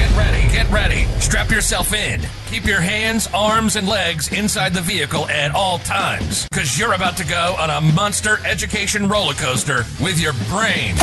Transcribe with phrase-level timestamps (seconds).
[0.00, 1.04] Get ready, get ready.
[1.20, 2.22] Strap yourself in.
[2.46, 7.18] Keep your hands, arms, and legs inside the vehicle at all times, because you're about
[7.18, 10.94] to go on a monster education roller coaster with your brain.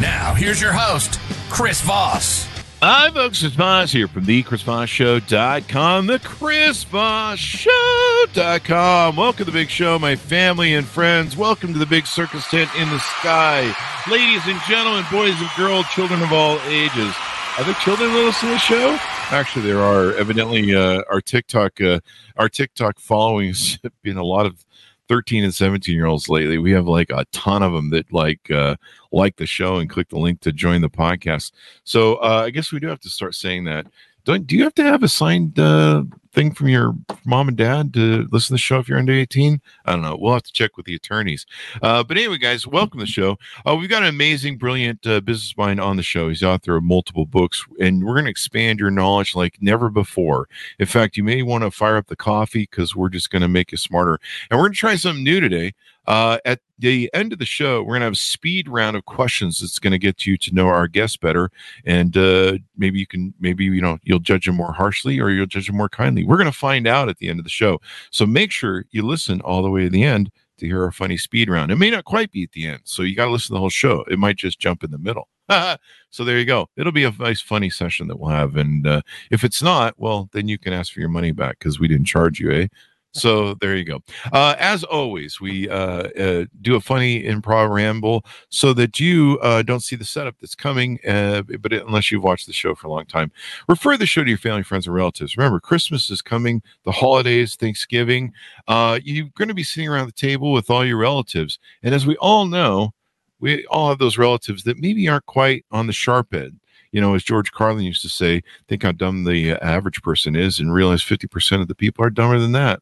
[0.00, 1.18] Now, here's your host,
[1.50, 2.46] Chris Voss.
[2.80, 3.42] Hi, folks.
[3.42, 9.16] It's Voss here from the ChrisVossShow.com, the ChrisVossShow.com.
[9.16, 11.36] Welcome to the big show, my family and friends.
[11.36, 13.74] Welcome to the big circus tent in the sky.
[14.08, 17.12] Ladies and gentlemen, boys and girls, children of all ages.
[17.58, 18.96] Are there children that listen to the show?
[19.36, 20.14] Actually, there are.
[20.14, 21.98] Evidently, uh, our TikTok, uh,
[22.36, 24.64] our TikTok following has been a lot of
[25.08, 26.58] 13 and 17 year olds lately.
[26.58, 28.76] We have like a ton of them that like uh,
[29.10, 31.50] like the show and click the link to join the podcast.
[31.82, 33.88] So uh, I guess we do have to start saying that.
[34.22, 36.04] Don't do you have to have a signed uh,
[36.38, 36.94] thing from your
[37.24, 39.60] mom and dad to listen to the show if you're under 18?
[39.84, 40.16] I don't know.
[40.16, 41.44] We'll have to check with the attorneys.
[41.82, 43.38] Uh, but anyway, guys, welcome to the show.
[43.66, 46.28] Uh, we've got an amazing, brilliant uh, business mind on the show.
[46.28, 50.48] He's author of multiple books, and we're going to expand your knowledge like never before.
[50.78, 53.48] In fact, you may want to fire up the coffee because we're just going to
[53.48, 54.20] make you smarter.
[54.48, 55.72] And we're going to try something new today.
[56.08, 59.04] Uh, at the end of the show, we're going to have a speed round of
[59.04, 61.50] questions that's going to get you to know our guests better.
[61.84, 65.44] And uh, maybe you can, maybe, you know, you'll judge them more harshly or you'll
[65.44, 66.24] judge them more kindly.
[66.24, 67.78] We're going to find out at the end of the show.
[68.10, 71.18] So make sure you listen all the way to the end to hear our funny
[71.18, 71.70] speed round.
[71.70, 72.80] It may not quite be at the end.
[72.84, 74.02] So you got to listen to the whole show.
[74.10, 75.28] It might just jump in the middle.
[76.10, 76.70] so there you go.
[76.78, 78.56] It'll be a nice, funny session that we'll have.
[78.56, 81.78] And uh, if it's not, well, then you can ask for your money back because
[81.78, 82.68] we didn't charge you, eh?
[83.12, 84.00] So there you go.
[84.32, 89.62] Uh, as always, we uh, uh, do a funny improv ramble so that you uh,
[89.62, 90.98] don't see the setup that's coming.
[91.06, 93.32] Uh, but unless you've watched the show for a long time,
[93.66, 95.36] refer the show to your family, friends, and relatives.
[95.36, 98.32] Remember, Christmas is coming, the holidays, Thanksgiving.
[98.68, 102.06] Uh, you're going to be sitting around the table with all your relatives, and as
[102.06, 102.92] we all know,
[103.40, 106.58] we all have those relatives that maybe aren't quite on the sharp end
[106.92, 110.34] you know, as George Carlin used to say, think how dumb the uh, average person
[110.34, 112.80] is and realize 50% of the people are dumber than that.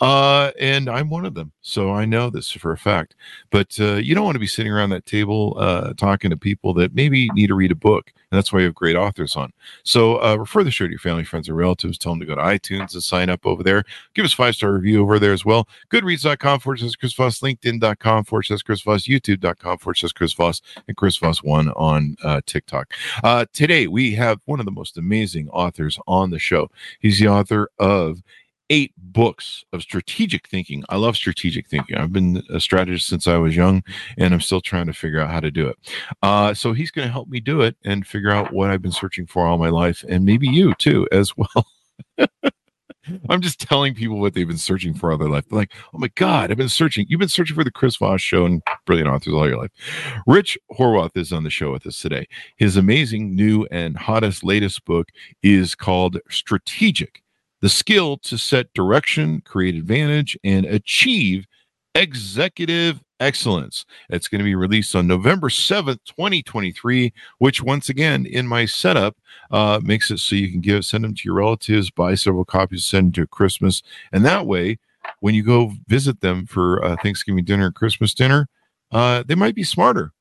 [0.00, 1.52] Uh, and I'm one of them.
[1.62, 3.14] So I know this for a fact.
[3.50, 6.74] But uh, you don't want to be sitting around that table uh, talking to people
[6.74, 8.12] that maybe need to read a book.
[8.30, 9.52] And that's why you have great authors on.
[9.84, 11.96] So uh, refer the show to your family, friends, and relatives.
[11.96, 13.84] Tell them to go to iTunes and sign up over there.
[14.14, 15.68] Give us five star review over there as well.
[15.90, 20.60] Goodreads.com forward slash Chris Voss, LinkedIn.com forward slash Chris Voss, YouTube.com forward slash Chris Voss,
[20.88, 22.92] and Chris Voss one on uh, TikTok.
[23.46, 26.68] Uh, today we have one of the most amazing authors on the show.
[26.98, 28.20] He's the author of
[28.70, 30.82] eight books of strategic thinking.
[30.88, 31.96] I love strategic thinking.
[31.96, 33.84] I've been a strategist since I was young,
[34.18, 35.76] and I'm still trying to figure out how to do it.
[36.22, 38.90] Uh, so he's going to help me do it and figure out what I've been
[38.90, 41.66] searching for all my life, and maybe you too as well.
[43.28, 45.44] I'm just telling people what they've been searching for all their life.
[45.48, 47.06] They're like, oh my God, I've been searching.
[47.08, 49.70] You've been searching for the Chris Voss show and brilliant authors all your life.
[50.26, 52.26] Rich Horwath is on the show with us today.
[52.56, 55.08] His amazing new and hottest latest book
[55.42, 57.22] is called Strategic
[57.62, 61.46] the skill to set direction, create advantage, and achieve
[61.94, 63.84] executive excellence.
[64.08, 69.16] It's going to be released on November 7th, 2023, which once again in my setup
[69.50, 72.84] uh, makes it so you can give send them to your relatives, buy several copies,
[72.84, 73.82] send them to Christmas.
[74.12, 74.78] And that way,
[75.20, 78.48] when you go visit them for uh, Thanksgiving dinner, and Christmas dinner,
[78.92, 80.12] uh, they might be smarter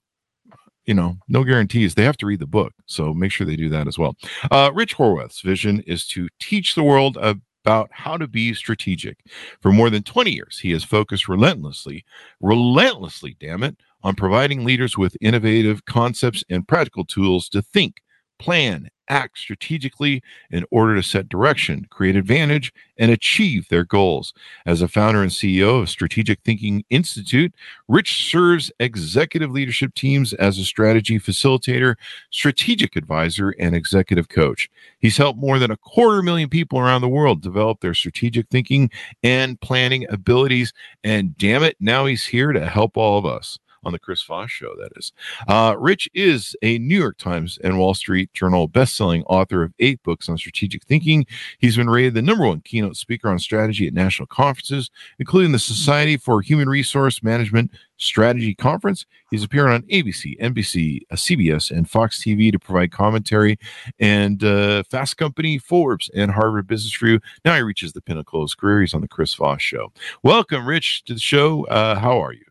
[0.86, 1.96] you know, no guarantees.
[1.96, 2.74] They have to read the book.
[2.86, 4.16] So make sure they do that as well.
[4.52, 7.18] Uh, Rich Horwath's vision is to teach the world
[7.66, 9.26] about how to be strategic.
[9.60, 12.06] For more than 20 years, he has focused relentlessly,
[12.40, 18.02] relentlessly, damn it, on providing leaders with innovative concepts and practical tools to think,
[18.40, 24.34] plan, act strategically in order to set direction, create advantage, and achieve their goals.
[24.66, 27.54] As a founder and CEO of Strategic Thinking Institute,
[27.88, 31.96] Rich serves executive leadership teams as a strategy facilitator,
[32.32, 34.70] strategic advisor, and executive coach.
[35.00, 38.90] He's helped more than a quarter million people around the world develop their strategic thinking
[39.24, 40.74] and planning abilities.
[41.04, 44.52] And damn it, now he's here to help all of us on the Chris Voss
[44.52, 45.14] show, that is.
[45.48, 50.02] Uh, Rich is a New York Times and Wall Street Journal bestselling author of eight
[50.04, 51.26] books on strategic thinking.
[51.60, 54.90] He's been rated the number one keynote speaker on strategy at national conferences,
[55.20, 59.06] including the Society for Human Resource Management Strategy Conference.
[59.32, 63.58] He's appeared on ABC, NBC, CBS, and Fox TV to provide commentary,
[64.00, 67.20] and uh, Fast Company, Forbes, and Harvard Business Review.
[67.44, 68.82] Now he reaches the pinnacle of his career.
[68.82, 69.92] He's on the Chris Voss Show.
[70.24, 71.66] Welcome, Rich, to the show.
[71.68, 72.45] Uh, how are you?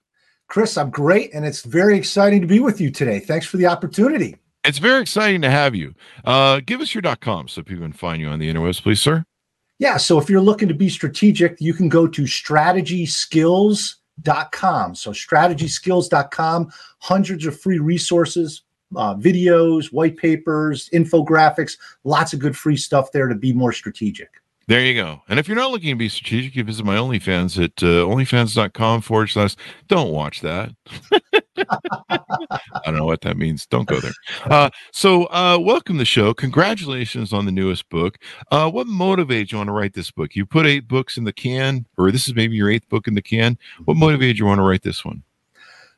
[0.54, 3.18] Chris, I'm great, and it's very exciting to be with you today.
[3.18, 4.36] Thanks for the opportunity.
[4.62, 5.96] It's very exciting to have you.
[6.24, 9.24] Uh, give us your .com so people can find you on the interwebs, please, sir.
[9.80, 14.94] Yeah, so if you're looking to be strategic, you can go to strategyskills.com.
[14.94, 18.62] So strategyskills.com, hundreds of free resources,
[18.94, 24.40] uh, videos, white papers, infographics, lots of good free stuff there to be more strategic.
[24.66, 25.20] There you go.
[25.28, 29.02] And if you're not looking to be strategic, you visit my OnlyFans at uh, onlyfans.com
[29.02, 29.56] forward slash.
[29.88, 30.74] Don't watch that.
[31.58, 33.66] I don't know what that means.
[33.66, 34.12] Don't go there.
[34.44, 36.32] Uh, so, uh, welcome to the show.
[36.32, 38.18] Congratulations on the newest book.
[38.50, 40.34] Uh, what motivated you want to write this book?
[40.34, 43.14] You put eight books in the can, or this is maybe your eighth book in
[43.14, 43.58] the can.
[43.84, 45.24] What motivated you want to write this one?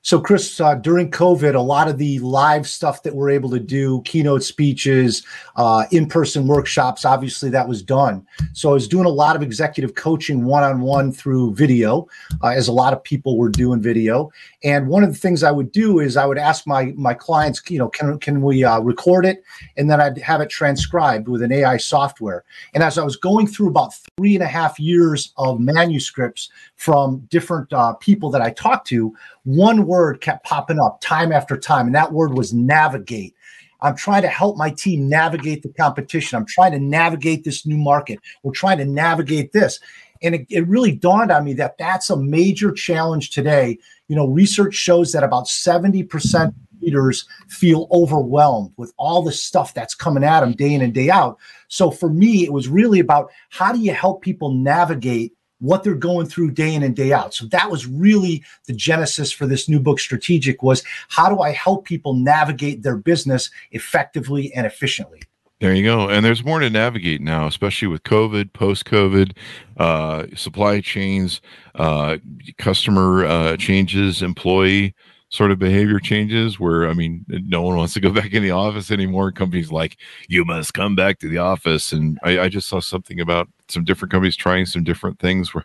[0.07, 3.59] So, Chris, uh, during COVID, a lot of the live stuff that we're able to
[3.59, 5.25] do, keynote speeches,
[5.57, 8.25] uh, in person workshops, obviously that was done.
[8.53, 12.07] So, I was doing a lot of executive coaching one on one through video,
[12.41, 14.31] uh, as a lot of people were doing video.
[14.67, 17.63] And one of the things I would do is I would ask my my clients,
[17.69, 19.45] you know, can can we uh, record it,
[19.77, 22.43] and then I'd have it transcribed with an AI software.
[22.75, 27.21] And as I was going through about three and a half years of manuscripts from
[27.31, 29.15] different uh, people that I talked to,
[29.45, 33.37] one word kept popping up time after time, and that word was navigate.
[33.83, 36.37] I'm trying to help my team navigate the competition.
[36.37, 38.19] I'm trying to navigate this new market.
[38.43, 39.79] We're trying to navigate this.
[40.23, 43.79] And it, it, really dawned on me that that's a major challenge today.
[44.09, 49.95] You know, research shows that about 70% leaders feel overwhelmed with all the stuff that's
[49.95, 51.39] coming at them day in and day out.
[51.69, 55.95] So for me, it was really about how do you help people navigate what they're
[55.95, 57.35] going through day in and day out.
[57.35, 61.51] So that was really the genesis for this new book strategic was how do I
[61.53, 65.23] help people navigate their business effectively and efficiently?
[65.61, 66.09] There you go.
[66.11, 69.33] And there's more to navigate now, especially with COVID, post COVID,
[69.79, 71.41] uh, supply chains,
[71.75, 72.19] uh,
[72.59, 74.95] customer uh, changes, employee
[75.29, 78.51] sort of behavior changes where I mean no one wants to go back in the
[78.51, 79.33] office anymore.
[79.33, 79.97] Companies like
[80.29, 83.83] you must come back to the office, and I, I just saw something about some
[83.83, 85.51] different companies trying some different things.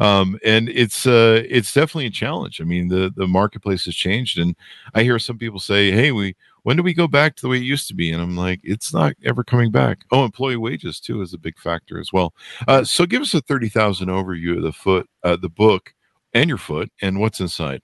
[0.00, 2.60] Um, and it's uh, it's definitely a challenge.
[2.60, 4.54] I mean the the marketplace has changed, and
[4.94, 6.34] I hear some people say, "Hey, we."
[6.64, 8.10] When do we go back to the way it used to be?
[8.10, 10.04] And I'm like, it's not ever coming back.
[10.10, 12.34] Oh, employee wages too is a big factor as well.
[12.66, 15.94] Uh, so give us a thirty thousand overview of the foot, uh, the book,
[16.32, 17.80] and your foot, and what's inside.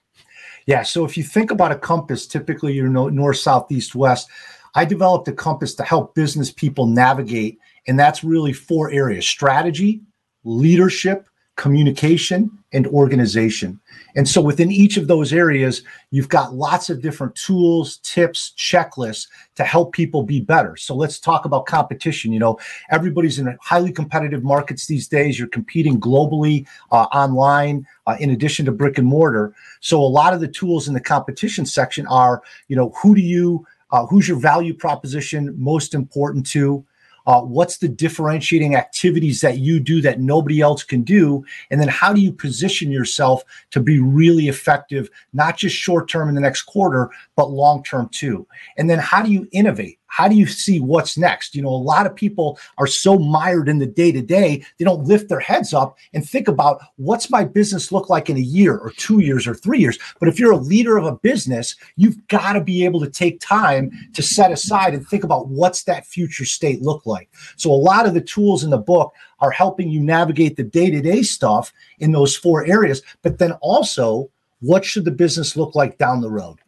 [0.67, 0.83] Yeah.
[0.83, 4.29] So if you think about a compass, typically you're north, south, east, west.
[4.75, 7.59] I developed a compass to help business people navigate.
[7.89, 10.03] And that's really four areas strategy,
[10.45, 13.81] leadership, communication, and organization.
[14.15, 19.27] And so within each of those areas, you've got lots of different tools, tips, checklists
[19.57, 20.77] to help people be better.
[20.77, 22.33] So let's talk about competition.
[22.33, 22.59] You know,
[22.91, 25.39] everybody's in highly competitive markets these days.
[25.39, 29.53] You're competing globally, uh, online, uh, in addition to brick and mortar.
[29.81, 33.21] So a lot of the tools in the competition section are, you know, who do
[33.21, 36.85] you, uh, who's your value proposition most important to?
[37.27, 41.45] Uh, what's the differentiating activities that you do that nobody else can do?
[41.71, 46.29] And then how do you position yourself to be really effective, not just short term
[46.29, 48.47] in the next quarter, but long term too?
[48.77, 50.00] And then how do you innovate?
[50.11, 51.55] How do you see what's next?
[51.55, 54.85] You know, a lot of people are so mired in the day to day, they
[54.85, 58.41] don't lift their heads up and think about what's my business look like in a
[58.41, 59.99] year or two years or three years.
[60.19, 63.41] But if you're a leader of a business, you've got to be able to take
[63.41, 67.31] time to set aside and think about what's that future state look like.
[67.57, 70.91] So a lot of the tools in the book are helping you navigate the day
[70.91, 74.29] to day stuff in those four areas, but then also
[74.61, 76.59] what should the business look like down the road?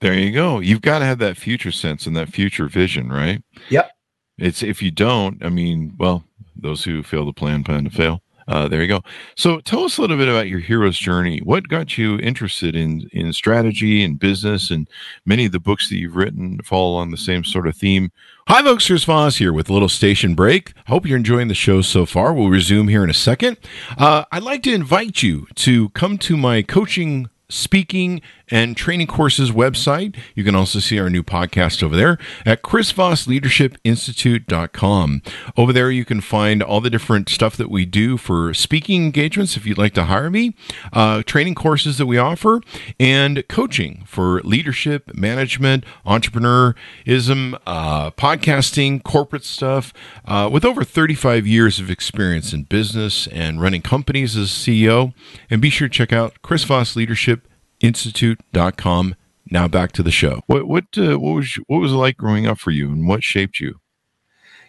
[0.00, 0.60] There you go.
[0.60, 3.42] You've got to have that future sense and that future vision, right?
[3.70, 3.90] Yep.
[4.38, 6.24] It's if you don't, I mean, well,
[6.56, 8.20] those who fail to plan plan to fail.
[8.46, 9.00] Uh, there you go.
[9.36, 11.38] So tell us a little bit about your hero's journey.
[11.38, 14.88] What got you interested in in strategy and business and
[15.24, 18.12] many of the books that you've written fall along the same sort of theme.
[18.48, 20.74] Hi folks, Chris Voss here with a little station break.
[20.88, 22.34] Hope you're enjoying the show so far.
[22.34, 23.56] We'll resume here in a second.
[23.96, 28.20] Uh, I'd like to invite you to come to my coaching speaking
[28.50, 30.14] and training courses website.
[30.34, 35.22] You can also see our new podcast over there at chrisvossleadershipinstitute.com.
[35.56, 39.56] Over there, you can find all the different stuff that we do for speaking engagements
[39.56, 40.54] if you'd like to hire me,
[40.92, 42.60] uh, training courses that we offer,
[43.00, 49.92] and coaching for leadership, management, entrepreneurism, uh, podcasting, corporate stuff.
[50.26, 55.12] Uh, with over 35 years of experience in business and running companies as CEO.
[55.50, 57.43] And be sure to check out Chris Voss Leadership
[57.84, 59.14] institute.com.
[59.50, 60.40] Now back to the show.
[60.46, 63.22] What what uh, what was what was it like growing up for you, and what
[63.22, 63.78] shaped you?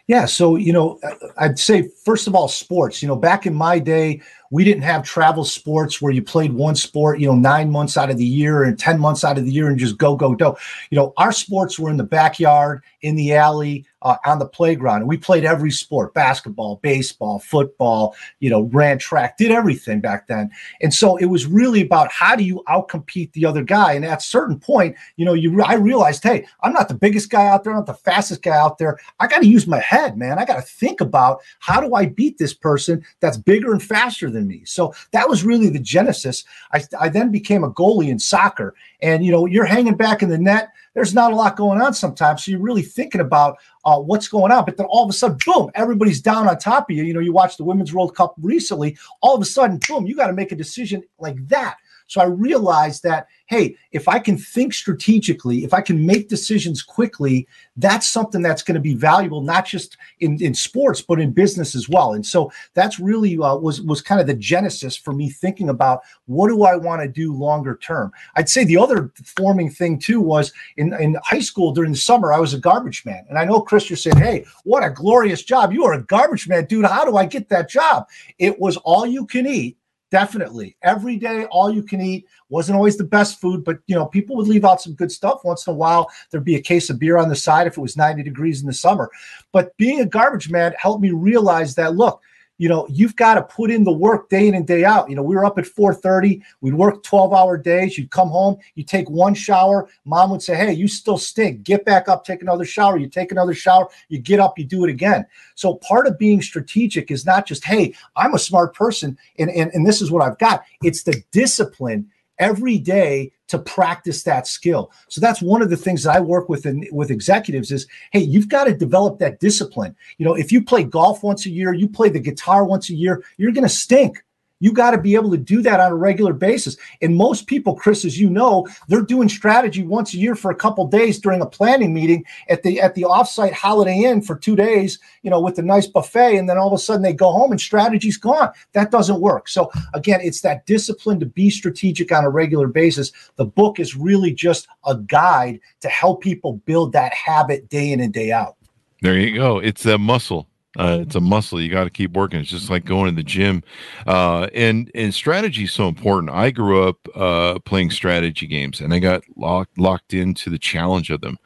[0.07, 0.99] Yeah, so you know,
[1.37, 3.01] I'd say first of all, sports.
[3.01, 4.21] You know, back in my day,
[4.51, 8.09] we didn't have travel sports where you played one sport, you know, nine months out
[8.09, 10.57] of the year and 10 months out of the year and just go, go, go.
[10.89, 15.01] You know, our sports were in the backyard, in the alley, uh, on the playground.
[15.01, 20.27] And we played every sport basketball, baseball, football, you know, ran track, did everything back
[20.27, 20.51] then.
[20.79, 23.93] And so it was really about how do you outcompete the other guy?
[23.93, 27.31] And at a certain point, you know, you I realized, hey, I'm not the biggest
[27.31, 28.99] guy out there, I'm not the fastest guy out there.
[29.19, 30.37] I got to use my head, man.
[30.37, 34.29] I got to think about how do I beat this person that's bigger and faster
[34.35, 34.63] than me.
[34.65, 36.43] So that was really the genesis.
[36.71, 38.75] I, I then became a goalie in soccer.
[39.01, 41.93] And, you know, you're hanging back in the net there's not a lot going on
[41.93, 42.43] sometimes.
[42.43, 44.65] So you're really thinking about uh, what's going on.
[44.65, 47.03] But then all of a sudden, boom, everybody's down on top of you.
[47.03, 48.97] You know, you watched the Women's World Cup recently.
[49.21, 51.77] All of a sudden, boom, you got to make a decision like that.
[52.07, 56.81] So I realized that, hey, if I can think strategically, if I can make decisions
[56.81, 57.47] quickly,
[57.77, 61.75] that's something that's going to be valuable, not just in, in sports, but in business
[61.75, 62.13] as well.
[62.13, 66.01] And so that's really uh, was was kind of the genesis for me thinking about
[66.25, 68.11] what do I want to do longer term.
[68.35, 72.31] I'd say the other forming thing too was in, in high school during the summer,
[72.31, 73.25] I was a garbage man.
[73.29, 75.73] And I know Chris, you're saying, hey, what a glorious job.
[75.73, 76.85] You are a garbage man, dude.
[76.85, 78.07] How do I get that job?
[78.37, 79.77] It was all you can eat
[80.11, 80.77] Definitely.
[80.83, 84.35] Every day, all you can eat wasn't always the best food, but you know, people
[84.35, 85.43] would leave out some good stuff.
[85.43, 87.81] Once in a while, there'd be a case of beer on the side if it
[87.81, 89.09] was 90 degrees in the summer.
[89.51, 92.21] But being a garbage man helped me realize that look,
[92.57, 95.09] you know, you've got to put in the work day in and day out.
[95.09, 98.83] You know, we were up at 4:30, we'd work 12-hour days, you'd come home, you
[98.83, 101.63] take one shower, mom would say, Hey, you still stink.
[101.63, 102.97] Get back up, take another shower.
[102.97, 105.25] You take another shower, you get up, you do it again.
[105.55, 109.71] So part of being strategic is not just, hey, I'm a smart person and, and,
[109.73, 110.63] and this is what I've got.
[110.83, 114.91] It's the discipline every day to practice that skill.
[115.07, 118.21] So that's one of the things that I work with in, with executives is, hey,
[118.21, 119.95] you've got to develop that discipline.
[120.17, 122.95] You know, if you play golf once a year, you play the guitar once a
[122.95, 124.23] year, you're going to stink.
[124.65, 126.75] You got to be able to do that on a regular basis.
[126.99, 130.55] And most people, Chris, as you know, they're doing strategy once a year for a
[130.55, 134.55] couple days during a planning meeting at the at the offsite Holiday Inn for two
[134.55, 137.31] days, you know, with a nice buffet, and then all of a sudden they go
[137.31, 138.49] home and strategy's gone.
[138.73, 139.49] That doesn't work.
[139.49, 143.11] So again, it's that discipline to be strategic on a regular basis.
[143.35, 147.99] The book is really just a guide to help people build that habit day in
[147.99, 148.55] and day out.
[149.03, 149.59] There you go.
[149.59, 151.61] It's a muscle uh, it's a muscle.
[151.61, 152.39] You got to keep working.
[152.39, 153.63] It's just like going to the gym.
[154.05, 156.31] Uh, and and strategy is so important.
[156.31, 161.09] I grew up uh, playing strategy games, and I got locked locked into the challenge
[161.09, 161.37] of them.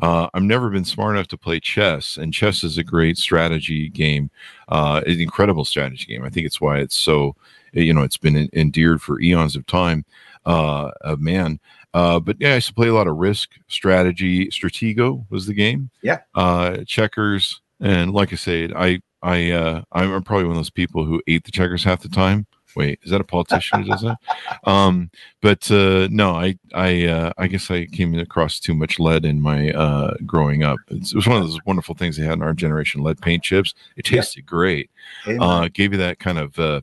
[0.00, 3.88] Uh, I've never been smart enough to play chess, and chess is a great strategy
[3.88, 4.30] game.
[4.68, 6.24] Uh, an incredible strategy game.
[6.24, 7.36] I think it's why it's so.
[7.72, 10.06] You know, it's been endeared for eons of time.
[10.46, 11.58] Uh, man,
[11.96, 15.54] uh, but yeah, I used to play a lot of Risk, Strategy, Stratego was the
[15.54, 15.88] game.
[16.02, 16.18] Yeah.
[16.34, 21.04] Uh, checkers, and like I said, I I uh, I'm probably one of those people
[21.04, 22.46] who ate the checkers half the time.
[22.74, 24.18] Wait, is that a politician who does that?
[24.64, 29.24] Um, but uh, no, I I uh, I guess I came across too much lead
[29.24, 30.78] in my uh, growing up.
[30.88, 33.44] It's, it was one of those wonderful things they had in our generation: lead paint
[33.44, 33.74] chips.
[33.96, 34.46] It tasted yeah.
[34.46, 34.90] great.
[35.26, 36.80] Uh, gave you that kind of uh,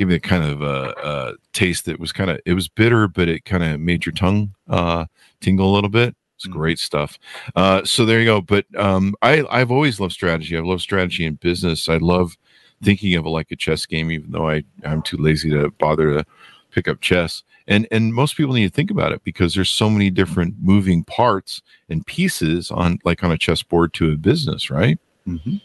[0.00, 3.06] gave me a kind of uh, uh, taste that was kind of it was bitter,
[3.06, 5.04] but it kind of made your tongue uh,
[5.40, 6.16] tingle a little bit.
[6.40, 6.52] It's mm.
[6.52, 7.18] great stuff.
[7.54, 8.40] Uh, so there you go.
[8.40, 10.56] But um, I, I've always loved strategy.
[10.56, 11.88] I love strategy in business.
[11.88, 12.38] I love
[12.82, 16.14] thinking of it like a chess game, even though I, I'm too lazy to bother
[16.14, 16.24] to
[16.70, 17.42] pick up chess.
[17.68, 21.04] And and most people need to think about it because there's so many different moving
[21.04, 24.98] parts and pieces on like on a chessboard to a business, right?
[25.28, 25.56] Mm-hmm.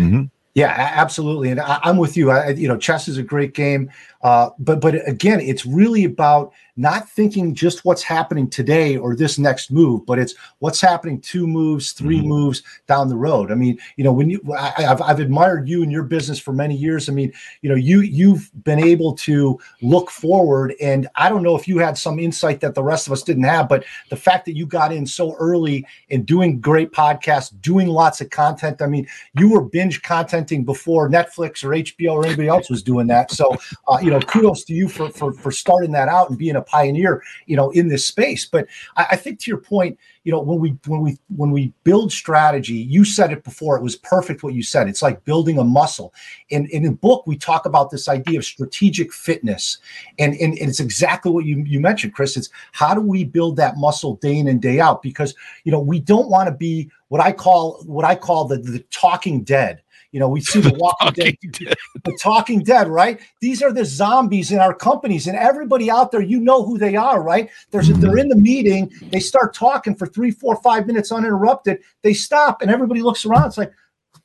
[0.00, 0.22] Mm-hmm.
[0.54, 2.30] Yeah, absolutely, and I, am with you.
[2.30, 3.90] I, you know, chess is a great game,
[4.22, 9.38] uh, but but again, it's really about not thinking just what's happening today or this
[9.38, 12.28] next move, but it's what's happening two moves, 3 mm-hmm.
[12.28, 13.52] moves down the road.
[13.52, 16.52] I mean, you know, when you, I, have I've admired you and your business for
[16.52, 17.08] many years.
[17.08, 21.56] I mean, you know, you you've been able to look forward, and I don't know
[21.56, 24.46] if you had some insight that the rest of us didn't have, but the fact
[24.46, 28.80] that you got in so early and doing great podcasts, doing lots of content.
[28.80, 29.06] I mean,
[29.38, 33.30] you were binge contenting before Netflix or HBO or anybody else was doing that.
[33.30, 33.56] So,
[33.88, 36.62] uh, you know, kudos to you for for for starting that out and being a
[36.62, 38.46] pioneer, you know, in this space.
[38.46, 38.66] But
[38.96, 42.12] I, I think to your point, you know when we when we when we build
[42.12, 44.88] strategy you said it before it was perfect what you said.
[44.88, 46.14] It's like building a muscle.
[46.50, 49.78] In in the book we talk about this idea of strategic fitness.
[50.18, 52.36] And, and and it's exactly what you you mentioned chris.
[52.36, 55.02] It's how do we build that muscle day in and day out?
[55.02, 58.56] Because you know we don't want to be what i call what i call the
[58.56, 63.20] the talking dead you know, we see the Walking Dead, Dead, the Talking Dead, right?
[63.40, 66.94] These are the zombies in our companies, and everybody out there, you know who they
[66.94, 67.50] are, right?
[67.70, 71.78] There's a, they're in the meeting, they start talking for three, four, five minutes uninterrupted.
[72.02, 73.46] They stop, and everybody looks around.
[73.46, 73.72] It's like,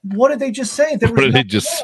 [0.03, 0.97] what did they just say?
[0.97, 1.83] There what did they just?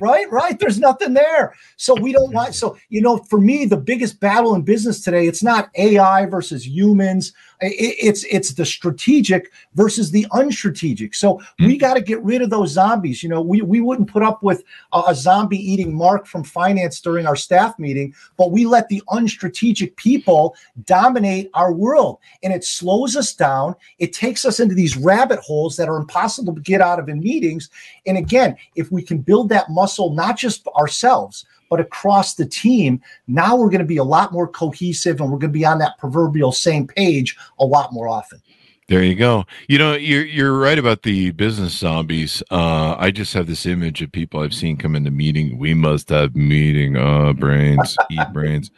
[0.00, 0.58] right, right.
[0.58, 1.54] There's nothing there.
[1.76, 2.54] So we don't want.
[2.54, 6.66] So you know, for me, the biggest battle in business today, it's not AI versus
[6.66, 7.32] humans.
[7.72, 11.14] It's it's the strategic versus the unstrategic.
[11.14, 11.66] So mm-hmm.
[11.66, 13.22] we got to get rid of those zombies.
[13.22, 17.00] You know, we we wouldn't put up with a, a zombie eating Mark from finance
[17.00, 22.64] during our staff meeting, but we let the unstrategic people dominate our world, and it
[22.64, 23.74] slows us down.
[23.98, 27.20] It takes us into these rabbit holes that are impossible to get out of in
[27.20, 27.70] meetings.
[28.06, 33.00] And again, if we can build that muscle, not just ourselves but across the team,
[33.26, 35.78] now we're going to be a lot more cohesive and we're going to be on
[35.78, 38.40] that proverbial same page a lot more often.
[38.86, 39.46] There you go.
[39.66, 42.42] You know, you're you're right about the business zombies.
[42.50, 45.56] Uh, I just have this image of people I've seen come into meeting.
[45.56, 46.94] We must have meeting.
[46.94, 48.70] Uh, brains, eat brains.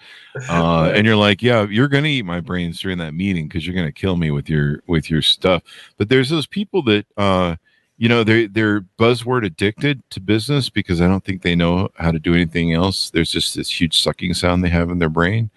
[0.48, 3.74] Uh, and you're like, yeah, you're gonna eat my brains during that meeting because you're
[3.74, 5.64] gonna kill me with your with your stuff.
[5.96, 7.56] But there's those people that uh,
[7.98, 12.10] you know they're they're buzzword addicted to business because i don't think they know how
[12.10, 13.10] to do anything else.
[13.10, 15.50] There's just this huge sucking sound they have in their brain.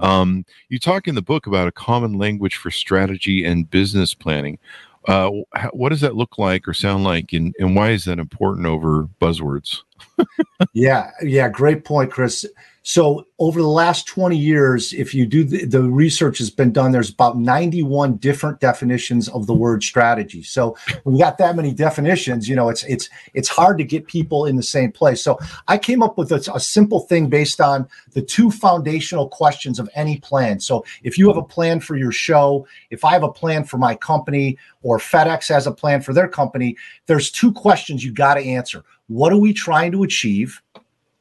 [0.00, 4.58] Um, you talk in the book about a common language for strategy and business planning.
[5.06, 5.30] Uh,
[5.72, 7.32] what does that look like or sound like?
[7.32, 9.82] And, and why is that important over buzzwords
[10.72, 12.46] yeah yeah great point chris
[12.88, 16.92] so over the last 20 years, if you do the, the, research has been done,
[16.92, 20.44] there's about 91 different definitions of the word strategy.
[20.44, 24.46] So we got that many definitions, you know, it's it's it's hard to get people
[24.46, 25.20] in the same place.
[25.20, 25.36] So
[25.66, 29.90] I came up with a, a simple thing based on the two foundational questions of
[29.96, 30.60] any plan.
[30.60, 33.78] So if you have a plan for your show, if I have a plan for
[33.78, 36.76] my company, or FedEx has a plan for their company,
[37.06, 38.84] there's two questions you got to answer.
[39.08, 40.60] What are we trying to achieve?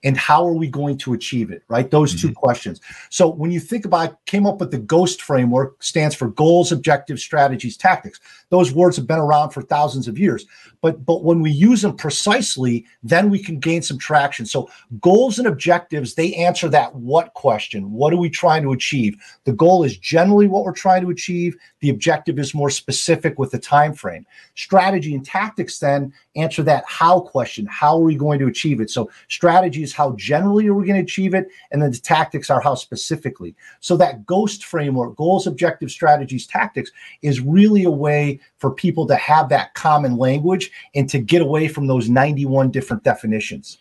[0.06, 1.90] and how are we going to achieve it right?
[1.90, 2.28] Those mm-hmm.
[2.28, 2.80] two questions.
[3.10, 7.24] So when you think about came up with the GOST framework stands for goals objectives
[7.24, 8.20] strategies tactics.
[8.50, 10.46] Those words have been around for thousands of years.
[10.82, 14.46] But but when we use them precisely then we can gain some traction.
[14.46, 14.70] So
[15.02, 17.92] goals and objectives they answer that what question.
[17.92, 19.16] What are we trying to achieve?
[19.46, 21.58] The goal is generally what we're trying to achieve.
[21.80, 26.84] The objective is more specific with the time frame strategy and tactics then answer that
[26.88, 27.66] how question.
[27.66, 28.90] How are we going to achieve it?
[28.90, 31.48] So strategy is how generally are we going to achieve it?
[31.72, 33.56] And then the tactics are how specifically.
[33.80, 39.16] So that GOST framework goals objectives strategies tactics is really a way for people to
[39.16, 43.78] have that common language and to get away from those 91 different definitions.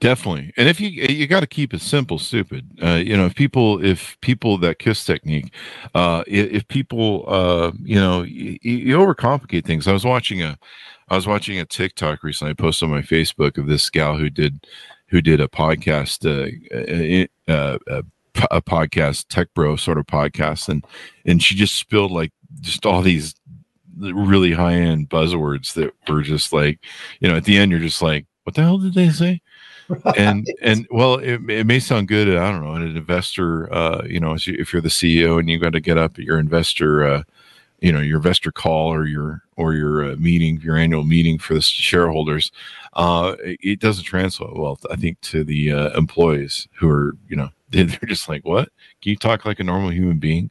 [0.00, 0.52] Definitely.
[0.56, 2.68] And if you you got to keep it simple stupid.
[2.80, 5.52] Uh, you know if people if people that kiss technique
[5.94, 9.88] uh if, people uh you know you, you, overcomplicate things.
[9.88, 10.56] I was watching a
[11.10, 14.30] i was watching a tiktok recently i posted on my facebook of this gal who
[14.30, 14.66] did
[15.06, 18.02] who did a podcast uh, uh, uh,
[18.50, 20.84] a podcast tech bro sort of podcast and
[21.24, 23.34] and she just spilled like just all these
[23.98, 26.78] really high end buzzwords that were just like,
[27.20, 29.40] you know, at the end you're just like, what the hell did they say?
[30.16, 32.28] and and well, it, it may sound good.
[32.28, 35.72] I don't know, an investor, uh, you know, if you're the CEO and you got
[35.72, 37.22] to get up at your investor, uh,
[37.80, 41.54] you know, your investor call or your or your uh, meeting, your annual meeting for
[41.54, 42.50] the shareholders,
[42.94, 44.78] uh, it doesn't translate well.
[44.90, 48.70] I think to the uh, employees who are, you know, they're just like, what?
[49.02, 50.50] Can you talk like a normal human being?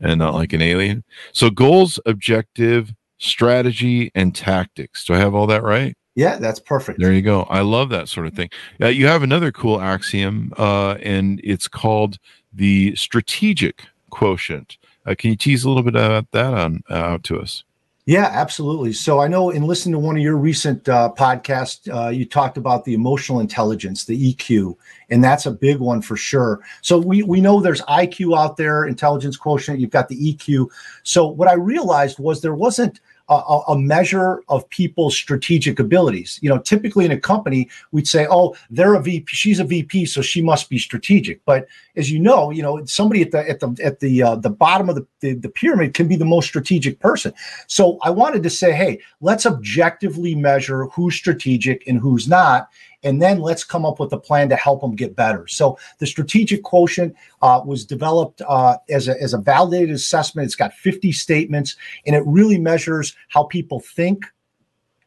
[0.00, 1.04] and not like an alien.
[1.32, 5.04] So goals, objective, strategy, and tactics.
[5.04, 5.96] Do I have all that right?
[6.14, 7.00] Yeah, that's perfect.
[7.00, 7.42] There you go.
[7.44, 8.50] I love that sort of thing.
[8.80, 12.18] Uh, you have another cool axiom, uh, and it's called
[12.52, 14.76] the strategic quotient.
[15.06, 17.64] Uh, can you tease a little bit about that on out to us?
[18.06, 18.92] Yeah, absolutely.
[18.92, 22.58] So I know in listening to one of your recent uh, podcasts, uh, you talked
[22.58, 24.76] about the emotional intelligence, the EQ,
[25.08, 26.60] and that's a big one for sure.
[26.82, 29.80] So we we know there's IQ out there, intelligence quotient.
[29.80, 30.68] You've got the EQ.
[31.02, 36.38] So what I realized was there wasn't a, a, measure of people's strategic abilities.
[36.42, 39.26] You know, typically in a company, we'd say, "Oh, they're a VP.
[39.28, 43.22] She's a VP, so she must be strategic." But as you know, you know, somebody
[43.22, 46.06] at the at the at the uh, the bottom of the, the the pyramid can
[46.06, 47.32] be the most strategic person.
[47.66, 52.68] So I wanted to say, hey, let's objectively measure who's strategic and who's not,
[53.04, 55.46] and then let's come up with a plan to help them get better.
[55.46, 60.46] So the strategic quotient uh, was developed uh, as, a, as a validated assessment.
[60.46, 64.24] It's got 50 statements, and it really measures how people think,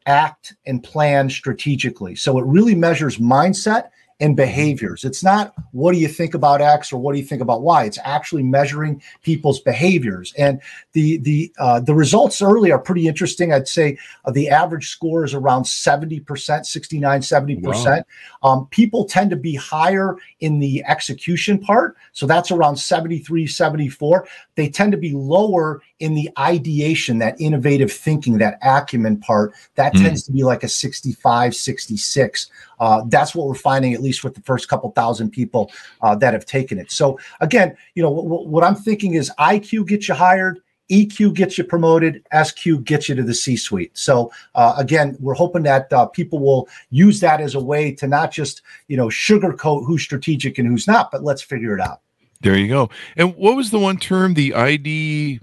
[0.06, 2.14] act, and plan strategically.
[2.14, 5.04] So it really measures mindset and behaviors.
[5.04, 7.84] It's not what do you think about X or what do you think about Y.
[7.84, 10.34] It's actually measuring people's behaviors.
[10.36, 10.60] And
[10.92, 13.52] the the uh, the results early are pretty interesting.
[13.52, 17.62] I'd say uh, the average score is around 70%, 69, 70%.
[17.62, 18.02] Wow.
[18.42, 21.96] Um, people tend to be higher in the execution part.
[22.12, 24.26] So that's around 73, 74.
[24.58, 29.54] They tend to be lower in the ideation, that innovative thinking, that acumen part.
[29.76, 30.02] That mm.
[30.02, 32.50] tends to be like a 65, 66.
[32.80, 35.70] Uh, that's what we're finding, at least with the first couple thousand people
[36.02, 36.90] uh, that have taken it.
[36.90, 41.58] So again, you know, w- what I'm thinking is IQ gets you hired EQ gets
[41.58, 43.96] you promoted, SQ gets you to the C suite.
[43.96, 48.08] So uh, again, we're hoping that uh, people will use that as a way to
[48.08, 52.00] not just you know sugarcoat who's strategic and who's not, but let's figure it out.
[52.40, 52.90] There you go.
[53.16, 54.34] And what was the one term?
[54.34, 55.40] The ID,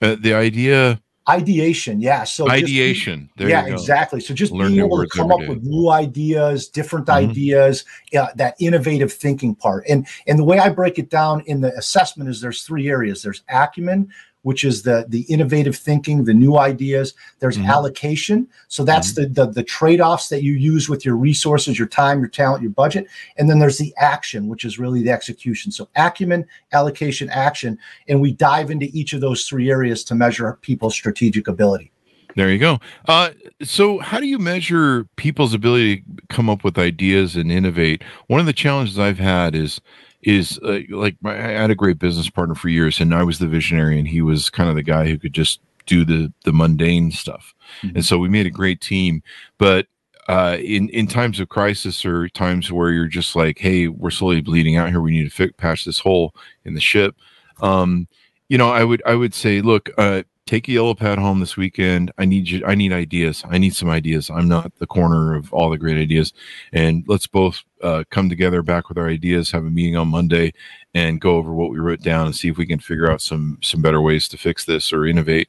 [0.00, 1.00] uh, the idea.
[1.28, 2.24] Ideation, yeah.
[2.24, 3.30] So ideation.
[3.36, 4.20] Be, yeah, exactly.
[4.20, 5.48] So just Learn being able to come up day.
[5.48, 7.30] with new ideas, different mm-hmm.
[7.30, 9.84] ideas, that innovative thinking part.
[9.88, 13.22] And and the way I break it down in the assessment is there's three areas.
[13.22, 17.14] There's acumen, which is the the innovative thinking, the new ideas.
[17.38, 17.70] There's mm-hmm.
[17.70, 19.32] allocation, so that's mm-hmm.
[19.32, 22.62] the the, the trade offs that you use with your resources, your time, your talent,
[22.62, 25.72] your budget, and then there's the action, which is really the execution.
[25.72, 27.78] So acumen, allocation, action,
[28.08, 31.92] and we dive into each of those three areas to measure people's strategic ability.
[32.34, 32.80] There you go.
[33.06, 33.30] Uh,
[33.62, 38.02] so, how do you measure people's ability to come up with ideas and innovate?
[38.26, 39.80] One of the challenges I've had is
[40.22, 43.48] is uh, like I had a great business partner for years, and I was the
[43.48, 47.10] visionary, and he was kind of the guy who could just do the the mundane
[47.10, 47.54] stuff.
[47.82, 47.96] Mm-hmm.
[47.96, 49.22] And so we made a great team.
[49.58, 49.86] But
[50.28, 54.40] uh, in in times of crisis or times where you're just like, hey, we're slowly
[54.40, 57.16] bleeding out here, we need to fi- patch this hole in the ship.
[57.60, 58.06] Um,
[58.48, 61.56] you know, I would I would say, look, uh, take a yellow pad home this
[61.56, 62.10] weekend.
[62.18, 62.64] I need you.
[62.66, 63.44] I need ideas.
[63.48, 64.30] I need some ideas.
[64.30, 66.32] I'm not the corner of all the great ideas,
[66.72, 69.50] and let's both uh, come together back with our ideas.
[69.50, 70.52] Have a meeting on Monday
[70.94, 73.58] and go over what we wrote down and see if we can figure out some
[73.62, 75.48] some better ways to fix this or innovate.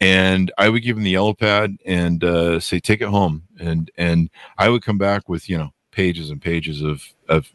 [0.00, 3.44] And I would give him the yellow pad and uh, say, take it home.
[3.58, 7.52] And and I would come back with you know pages and pages of of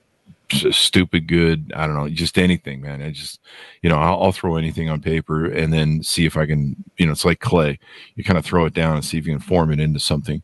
[0.51, 1.71] stupid good.
[1.75, 3.01] I don't know, just anything, man.
[3.01, 3.39] I just,
[3.81, 7.05] you know, I'll, I'll, throw anything on paper and then see if I can, you
[7.05, 7.79] know, it's like clay.
[8.15, 10.41] You kind of throw it down and see if you can form it into something.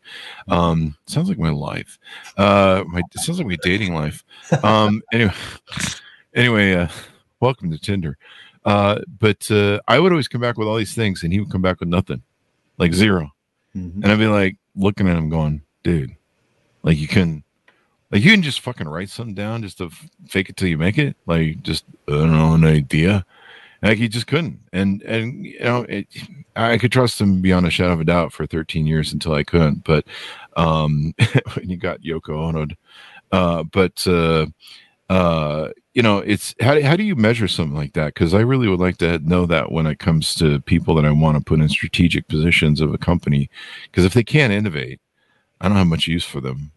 [0.48, 1.98] Um, sounds like my life.
[2.36, 4.24] Uh, my it sounds like my dating life.
[4.62, 5.34] Um, anyway,
[6.34, 6.88] anyway, uh,
[7.40, 8.18] welcome to Tinder.
[8.64, 11.50] Uh, but uh, I would always come back with all these things, and he would
[11.50, 12.22] come back with nothing,
[12.76, 13.32] like 0
[13.76, 14.02] mm-hmm.
[14.02, 16.14] and I'd be like looking at him, going, "Dude,
[16.82, 17.44] like you can."
[18.10, 19.90] Like you can just fucking write something down just to
[20.26, 21.16] fake it till you make it.
[21.26, 23.24] Like just I don't know an idea.
[23.82, 26.08] Like he just couldn't, and and you know it,
[26.56, 29.44] I could trust him beyond a shadow of a doubt for 13 years until I
[29.44, 29.84] couldn't.
[29.84, 30.04] But
[30.56, 31.14] um,
[31.54, 32.66] when you got Yoko Ono,
[33.30, 34.46] uh, but uh,
[35.08, 38.14] uh, you know it's how how do you measure something like that?
[38.14, 41.12] Because I really would like to know that when it comes to people that I
[41.12, 43.48] want to put in strategic positions of a company.
[43.84, 45.00] Because if they can't innovate,
[45.60, 46.72] I don't have much use for them.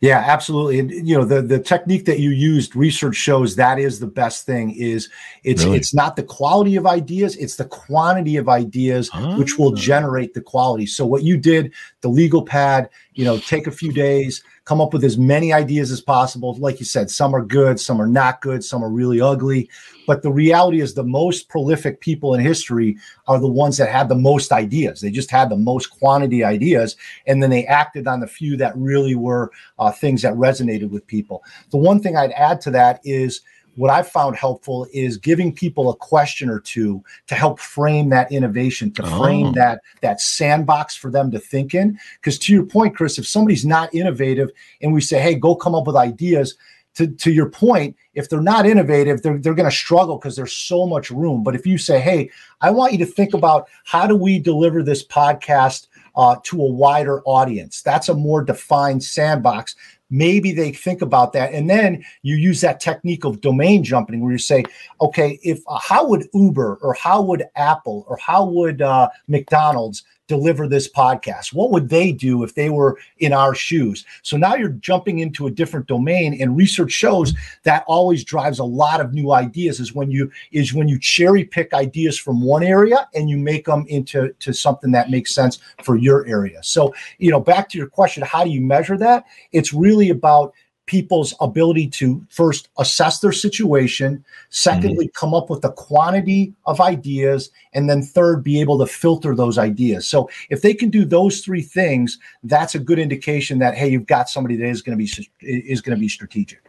[0.00, 0.78] Yeah, absolutely.
[0.78, 4.46] And you know, the the technique that you used, research shows that is the best
[4.46, 5.08] thing is
[5.42, 5.76] it's really?
[5.76, 9.76] it's not the quality of ideas, it's the quantity of ideas which will ah.
[9.76, 10.86] generate the quality.
[10.86, 14.92] So what you did, the legal pad, you know, take a few days, come up
[14.92, 16.54] with as many ideas as possible.
[16.54, 19.68] Like you said, some are good, some are not good, some are really ugly.
[20.06, 24.08] But the reality is, the most prolific people in history are the ones that had
[24.08, 25.00] the most ideas.
[25.00, 26.94] They just had the most quantity ideas,
[27.26, 29.50] and then they acted on the few that really were
[29.80, 31.42] uh, things that resonated with people.
[31.70, 33.40] The one thing I'd add to that is
[33.78, 38.30] what I've found helpful is giving people a question or two to help frame that
[38.32, 39.22] innovation, to oh.
[39.22, 41.98] frame that that sandbox for them to think in.
[42.16, 44.50] Because to your point, Chris, if somebody's not innovative
[44.82, 46.56] and we say, "Hey, go come up with ideas,"
[46.98, 50.52] to, to your point, if they're not innovative, they're, they're going to struggle because there's
[50.52, 51.44] so much room.
[51.44, 52.28] But if you say, hey,
[52.60, 55.86] I want you to think about how do we deliver this podcast
[56.16, 59.76] uh, to a wider audience, that's a more defined sandbox
[60.10, 61.52] maybe they think about that.
[61.52, 64.64] And then you use that technique of domain jumping where you say
[65.00, 70.04] okay if uh, how would uber or how would apple or how would uh, mcdonald's
[70.28, 71.52] deliver this podcast?
[71.52, 74.04] What would they do if they were in our shoes?
[74.22, 78.64] So now you're jumping into a different domain and research shows that always drives a
[78.64, 82.62] lot of new ideas is when you is when you cherry pick ideas from one
[82.62, 86.62] area and you make them into to something that makes sense for your area.
[86.62, 89.24] So you know back to your question how do you measure that?
[89.52, 90.54] It's really about
[90.88, 95.26] people's ability to first assess their situation, secondly, mm-hmm.
[95.26, 99.58] come up with the quantity of ideas, and then third, be able to filter those
[99.58, 100.08] ideas.
[100.08, 104.06] So if they can do those three things, that's a good indication that hey, you've
[104.06, 105.10] got somebody that is going to be
[105.42, 106.60] is going to be strategic.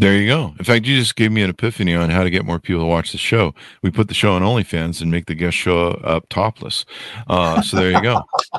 [0.00, 0.54] There you go.
[0.56, 2.86] In fact, you just gave me an epiphany on how to get more people to
[2.86, 3.52] watch the show.
[3.82, 6.84] We put the show on OnlyFans and make the guest show up topless.
[7.26, 8.22] Uh, so there you go.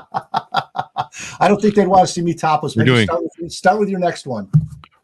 [1.39, 2.75] I don't think they'd want to see me topless.
[2.75, 4.49] Maybe doing, start, with, start with your next one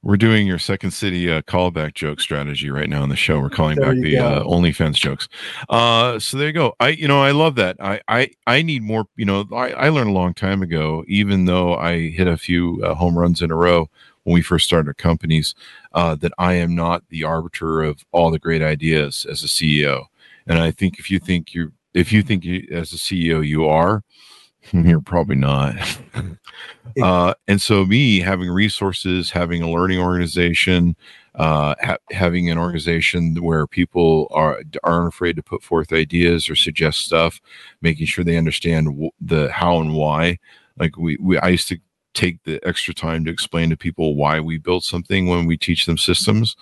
[0.06, 3.40] We're doing your Second City uh, callback joke strategy right now on the show.
[3.40, 5.28] We're calling there back the uh, OnlyFans jokes.
[5.68, 6.76] Uh, so there you go.
[6.80, 7.78] I, you know, I love that.
[7.80, 9.08] I, I, I need more.
[9.16, 11.04] You know, I, I learned a long time ago.
[11.08, 13.90] Even though I hit a few uh, home runs in a row
[14.26, 15.56] when we first started our companies,
[15.94, 20.06] uh, that I am not the arbiter of all the great ideas as a CEO.
[20.46, 23.66] And I think if you think you, if you think you, as a CEO you
[23.66, 24.04] are,
[24.74, 25.76] you're probably not.
[27.02, 30.96] uh, and so, me having resources, having a learning organization,
[31.36, 36.56] uh, ha- having an organization where people are aren't afraid to put forth ideas or
[36.56, 37.42] suggest stuff,
[37.82, 40.40] making sure they understand w- the how and why.
[40.80, 41.80] Like we, we, I used to
[42.14, 45.86] take the extra time to explain to people why we built something when we teach
[45.86, 46.56] them systems,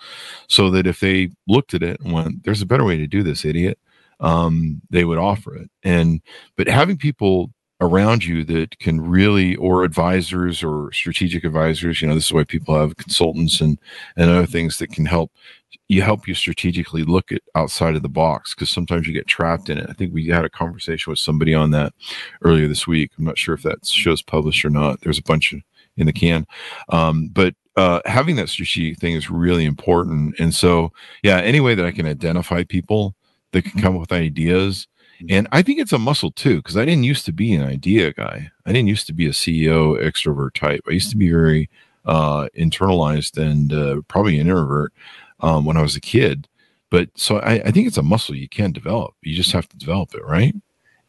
[0.48, 3.22] so that if they looked at it and went, "There's a better way to do
[3.22, 3.78] this, idiot,"
[4.20, 5.70] um, they would offer it.
[5.84, 6.20] And
[6.56, 12.14] but having people around you that can really or advisors or strategic advisors you know
[12.14, 13.78] this is why people have consultants and
[14.16, 15.32] and other things that can help
[15.88, 19.68] you help you strategically look at outside of the box because sometimes you get trapped
[19.68, 19.86] in it.
[19.88, 21.92] I think we had a conversation with somebody on that
[22.42, 23.10] earlier this week.
[23.18, 25.00] I'm not sure if that show's published or not.
[25.00, 25.54] There's a bunch
[25.96, 26.46] in the can.
[26.88, 30.38] Um, but uh, having that strategic thing is really important.
[30.38, 30.90] And so
[31.22, 33.14] yeah any way that i can identify people
[33.52, 34.86] that can come up with ideas
[35.28, 38.12] and I think it's a muscle too, because I didn't used to be an idea
[38.12, 38.50] guy.
[38.66, 40.82] I didn't used to be a CEO extrovert type.
[40.88, 41.70] I used to be very
[42.04, 44.92] uh, internalized and uh, probably an introvert
[45.40, 46.48] um, when I was a kid.
[46.90, 49.14] But so I, I think it's a muscle you can develop.
[49.22, 50.54] You just have to develop it, right?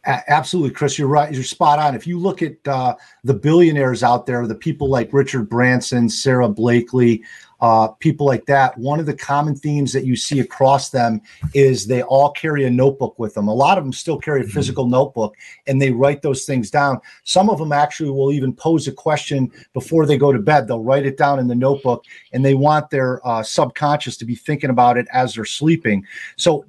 [0.05, 4.25] absolutely chris you're right you're spot on if you look at uh, the billionaires out
[4.25, 7.23] there the people like richard branson sara blakely
[7.65, 11.19] uh, people like that, one of the common themes that you see across them
[11.55, 13.47] is they all carry a notebook with them.
[13.47, 14.53] A lot of them still carry a mm-hmm.
[14.53, 17.01] physical notebook and they write those things down.
[17.23, 20.67] Some of them actually will even pose a question before they go to bed.
[20.67, 24.35] They'll write it down in the notebook and they want their uh, subconscious to be
[24.35, 26.05] thinking about it as they're sleeping.
[26.35, 26.65] So,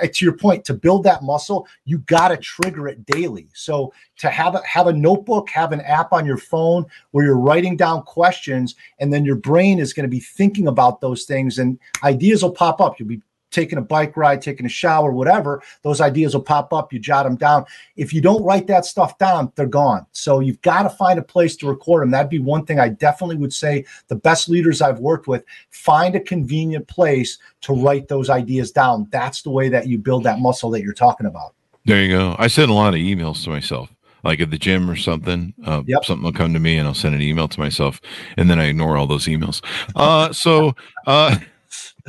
[0.00, 3.48] uh, to your point, to build that muscle, you got to trigger it daily.
[3.52, 7.38] So, to have a, have a notebook, have an app on your phone where you're
[7.38, 11.58] writing down questions, and then your brain is going to be thinking about those things,
[11.58, 12.98] and ideas will pop up.
[12.98, 13.20] You'll be
[13.50, 16.92] taking a bike ride, taking a shower, whatever, those ideas will pop up.
[16.92, 17.64] You jot them down.
[17.96, 20.06] If you don't write that stuff down, they're gone.
[20.12, 22.10] So you've got to find a place to record them.
[22.10, 23.84] That'd be one thing I definitely would say.
[24.08, 29.08] The best leaders I've worked with, find a convenient place to write those ideas down.
[29.10, 31.54] That's the way that you build that muscle that you're talking about.
[31.84, 32.36] There you go.
[32.38, 33.88] I send a lot of emails to myself
[34.24, 35.54] like at the gym or something.
[35.64, 36.04] Uh, yep.
[36.04, 38.00] Something will come to me and I'll send an email to myself
[38.36, 39.62] and then I ignore all those emails.
[39.94, 40.74] Uh, so,
[41.06, 41.38] uh,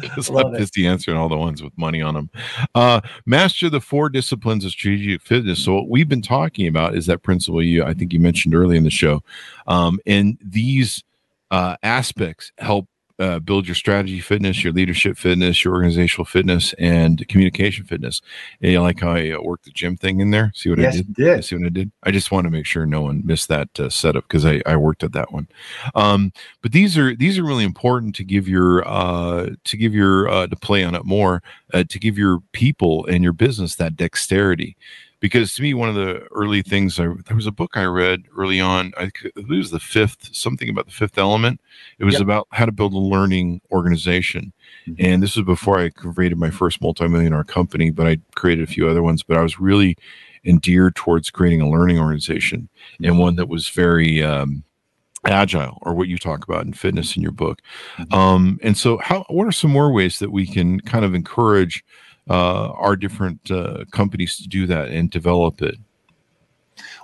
[0.02, 2.30] because I'm busy answering all the ones with money on them.
[2.74, 5.64] Uh, master the four disciplines of strategic fitness.
[5.64, 8.78] So what we've been talking about is that principle you I think you mentioned early
[8.78, 9.22] in the show,
[9.68, 11.04] um, and these
[11.52, 12.88] uh, aspects help
[13.20, 18.22] uh, build your strategy fitness, your leadership fitness, your organizational fitness, and communication fitness.
[18.62, 20.52] And you like how I uh, worked the gym thing in there?
[20.56, 21.14] See what yes, I did?
[21.16, 21.46] did?
[21.46, 21.92] See what I did?
[22.04, 24.78] I just want to make sure no one missed that uh, setup because I, I
[24.78, 25.48] worked at that one.
[25.96, 30.30] Um, but these are these are really important to give your uh, to give your
[30.30, 33.96] uh, to play on it more uh, to give your people and your business that
[33.96, 34.78] dexterity
[35.20, 38.24] because to me one of the early things I, there was a book i read
[38.38, 41.62] early on i it was the fifth something about the fifth element
[41.98, 42.22] it was yep.
[42.22, 44.54] about how to build a learning organization
[44.88, 44.94] mm-hmm.
[45.04, 48.72] and this was before i created my first multi-million dollar company but i created a
[48.72, 49.98] few other ones but i was really
[50.46, 53.06] endeared towards creating a learning organization mm-hmm.
[53.06, 54.64] and one that was very um,
[55.26, 57.62] agile or what you talk about in fitness in your book
[57.98, 58.14] mm-hmm.
[58.14, 61.84] um, and so how what are some more ways that we can kind of encourage
[62.30, 65.76] uh, our different uh, companies to do that and develop it?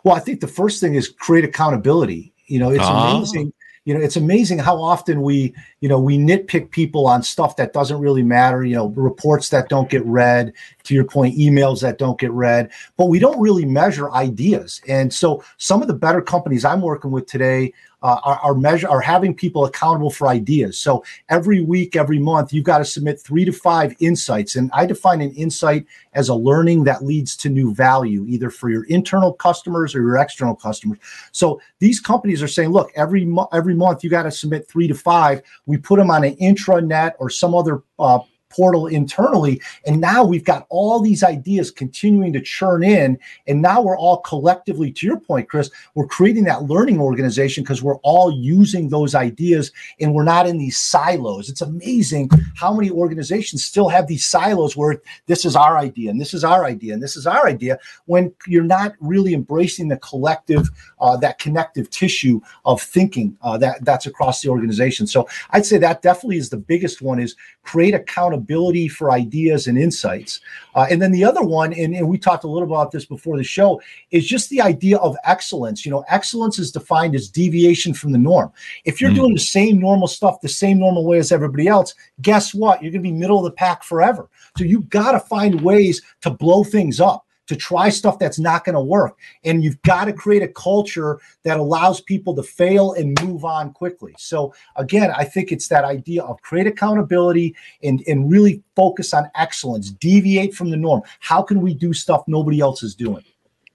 [0.03, 2.33] Well, I think the first thing is create accountability.
[2.47, 3.17] You know, it's ah.
[3.17, 3.53] amazing.
[3.85, 7.71] You know, it's amazing how often we, you know, we nitpick people on stuff that
[7.71, 8.65] doesn't really matter.
[8.65, 10.53] You know, reports that don't get read.
[10.85, 12.71] To your point, emails that don't get read.
[12.97, 14.81] But we don't really measure ideas.
[14.87, 17.73] And so, some of the better companies I'm working with today
[18.05, 20.77] uh, are, are measure are having people accountable for ideas.
[20.77, 24.55] So every week, every month, you've got to submit three to five insights.
[24.55, 28.69] And I define an insight as a learning that leads to new value, either for
[28.69, 30.99] your internal customers or your external customers.
[31.31, 34.87] So these companies are saying, look, every mo- every month you got to submit three
[34.87, 35.41] to five.
[35.65, 39.61] We put them on an intranet or some other uh, portal internally.
[39.85, 43.17] And now we've got all these ideas continuing to churn in.
[43.47, 47.83] And now we're all collectively, to your point, Chris, we're creating that learning organization because
[47.83, 51.49] we're all using those ideas and we're not in these silos.
[51.49, 56.21] It's amazing how many organizations still have these silos where this is our idea and
[56.21, 59.97] this is our idea and this is our idea when you're not really embracing the
[59.97, 65.07] collective, uh, that connective tissue of thinking uh, that that's across the organization.
[65.07, 68.44] So I'd say that definitely is the biggest one is create accountability
[68.89, 70.39] for ideas and insights.
[70.75, 73.37] Uh, and then the other one, and, and we talked a little about this before
[73.37, 73.81] the show,
[74.11, 75.85] is just the idea of excellence.
[75.85, 78.51] You know, excellence is defined as deviation from the norm.
[78.83, 79.15] If you're mm.
[79.15, 82.81] doing the same normal stuff the same normal way as everybody else, guess what?
[82.81, 84.29] You're going to be middle of the pack forever.
[84.57, 88.65] So you've got to find ways to blow things up to try stuff that's not
[88.65, 89.17] going to work.
[89.43, 93.71] And you've got to create a culture that allows people to fail and move on
[93.73, 94.13] quickly.
[94.17, 99.29] So again, I think it's that idea of create accountability and, and really focus on
[99.35, 101.01] excellence, deviate from the norm.
[101.19, 103.23] How can we do stuff nobody else is doing?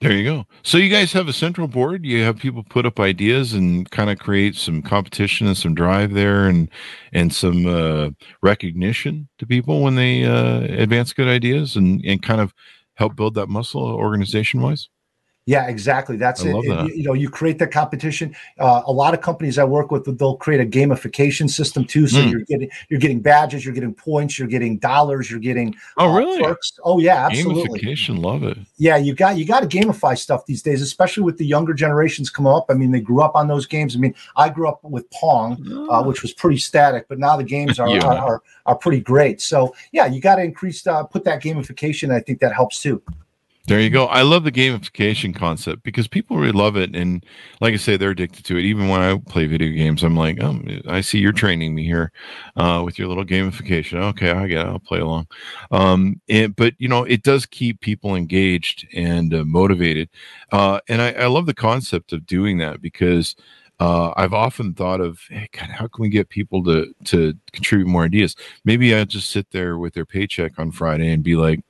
[0.01, 0.47] There you go.
[0.63, 2.03] So you guys have a central board.
[2.07, 6.13] You have people put up ideas and kind of create some competition and some drive
[6.13, 6.71] there, and
[7.13, 8.09] and some uh,
[8.41, 12.51] recognition to people when they uh, advance good ideas, and and kind of
[13.01, 14.87] help build that muscle organization wise?
[15.51, 16.15] Yeah, exactly.
[16.15, 16.53] That's I it.
[16.69, 16.87] That.
[16.87, 18.33] You, you, know, you create the competition.
[18.57, 22.07] Uh, a lot of companies I work with, they'll create a gamification system too.
[22.07, 22.31] So mm.
[22.31, 26.17] you're getting you're getting badges, you're getting points, you're getting dollars, you're getting oh uh,
[26.17, 26.41] really?
[26.41, 26.79] Perks.
[26.85, 27.81] Oh yeah, absolutely.
[27.81, 28.59] Gamification, love it.
[28.77, 32.29] Yeah, you got you got to gamify stuff these days, especially with the younger generations
[32.29, 32.67] come up.
[32.69, 33.93] I mean, they grew up on those games.
[33.93, 36.01] I mean, I grew up with Pong, uh, ah.
[36.01, 38.05] which was pretty static, but now the games are yeah.
[38.05, 39.41] are, are, are, pretty great.
[39.41, 42.09] So yeah, you got to increase uh, put that gamification.
[42.09, 43.03] I think that helps too.
[43.67, 44.05] There you go.
[44.07, 47.23] I love the gamification concept because people really love it, and
[47.61, 48.63] like I say, they're addicted to it.
[48.63, 52.11] Even when I play video games, I'm like, oh, I see you're training me here
[52.55, 53.99] uh, with your little gamification.
[54.09, 54.67] Okay, I get it.
[54.67, 55.27] I'll play along.
[55.69, 60.09] Um, and, but you know, it does keep people engaged and uh, motivated,
[60.51, 63.35] uh, and I, I love the concept of doing that because.
[63.79, 67.87] Uh, I've often thought of, hey, God, how can we get people to to contribute
[67.87, 68.35] more ideas?
[68.63, 71.61] Maybe I just sit there with their paycheck on Friday and be like,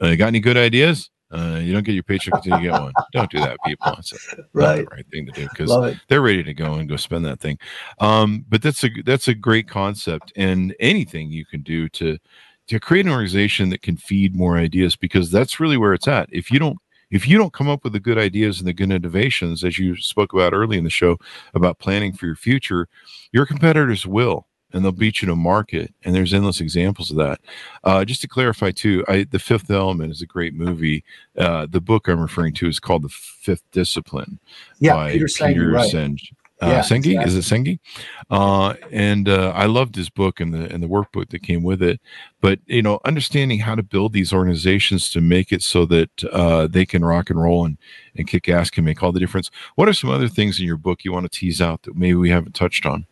[0.00, 2.92] uh, "Got any good ideas?" Uh, you don't get your paycheck until you get one.
[3.12, 3.94] don't do that, people.
[3.98, 4.12] It's
[4.52, 4.78] right.
[4.78, 7.58] the right thing to do because they're ready to go and go spend that thing.
[7.98, 12.18] Um, but that's a that's a great concept, and anything you can do to
[12.68, 16.28] to create an organization that can feed more ideas because that's really where it's at.
[16.32, 16.78] If you don't
[17.10, 19.96] if you don't come up with the good ideas and the good innovations, as you
[19.96, 21.16] spoke about early in the show
[21.54, 22.88] about planning for your future,
[23.32, 25.92] your competitors will and they'll beat you to market.
[26.04, 27.40] And there's endless examples of that.
[27.84, 31.04] Uh, just to clarify, too, I, The Fifth Element is a great movie.
[31.36, 34.38] Uh, the book I'm referring to is called The Fifth Discipline
[34.78, 35.92] yeah, by Peter, Peter right.
[35.92, 36.32] Senge.
[36.62, 37.24] Uh, yeah, Senge exactly.
[37.24, 37.78] is it Senge?
[38.30, 41.82] Uh, and uh, I loved his book and the and the workbook that came with
[41.82, 42.00] it.
[42.42, 46.66] But you know, understanding how to build these organizations to make it so that uh,
[46.66, 47.78] they can rock and roll and
[48.14, 49.50] and kick ass can make all the difference.
[49.76, 52.16] What are some other things in your book you want to tease out that maybe
[52.16, 53.06] we haven't touched on?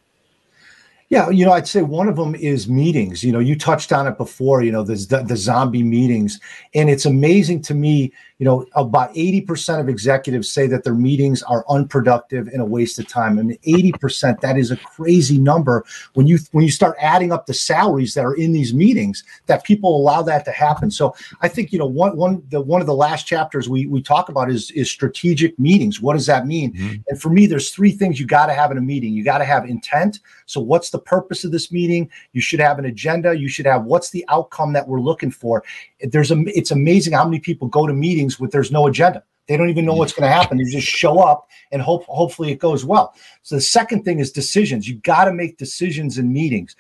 [1.11, 3.25] Yeah, you know, I'd say one of them is meetings.
[3.25, 4.63] You know, you touched on it before.
[4.63, 4.95] You know, the
[5.27, 6.39] the zombie meetings,
[6.75, 11.43] and it's amazing to me you know, about 80% of executives say that their meetings
[11.43, 13.37] are unproductive and a waste of time.
[13.37, 15.85] I mean, 80%, that is a crazy number.
[16.15, 19.65] When you when you start adding up the salaries that are in these meetings, that
[19.65, 20.91] people allow that to happen.
[20.91, 24.03] So I think, you know, one one the one of the last chapters we we
[24.03, 26.01] talk about is is strategic meetings.
[26.01, 26.75] What does that mean?
[26.75, 26.97] Mm-hmm.
[27.09, 29.15] And for me, there's three things you got to have in a meeting.
[29.15, 30.21] You got to have intent.
[30.47, 32.09] So what's the purpose of this meeting?
[32.33, 33.37] You should have an agenda.
[33.37, 35.65] You should have what's the outcome that we're looking for.
[36.01, 39.23] There's a it's amazing how many people go to meetings meetings with there's no agenda.
[39.47, 40.59] They don't even know what's going to happen.
[40.59, 43.15] You just show up and hope hopefully it goes well.
[43.43, 44.87] So the second thing is decisions.
[44.87, 46.77] You got to make decisions in meetings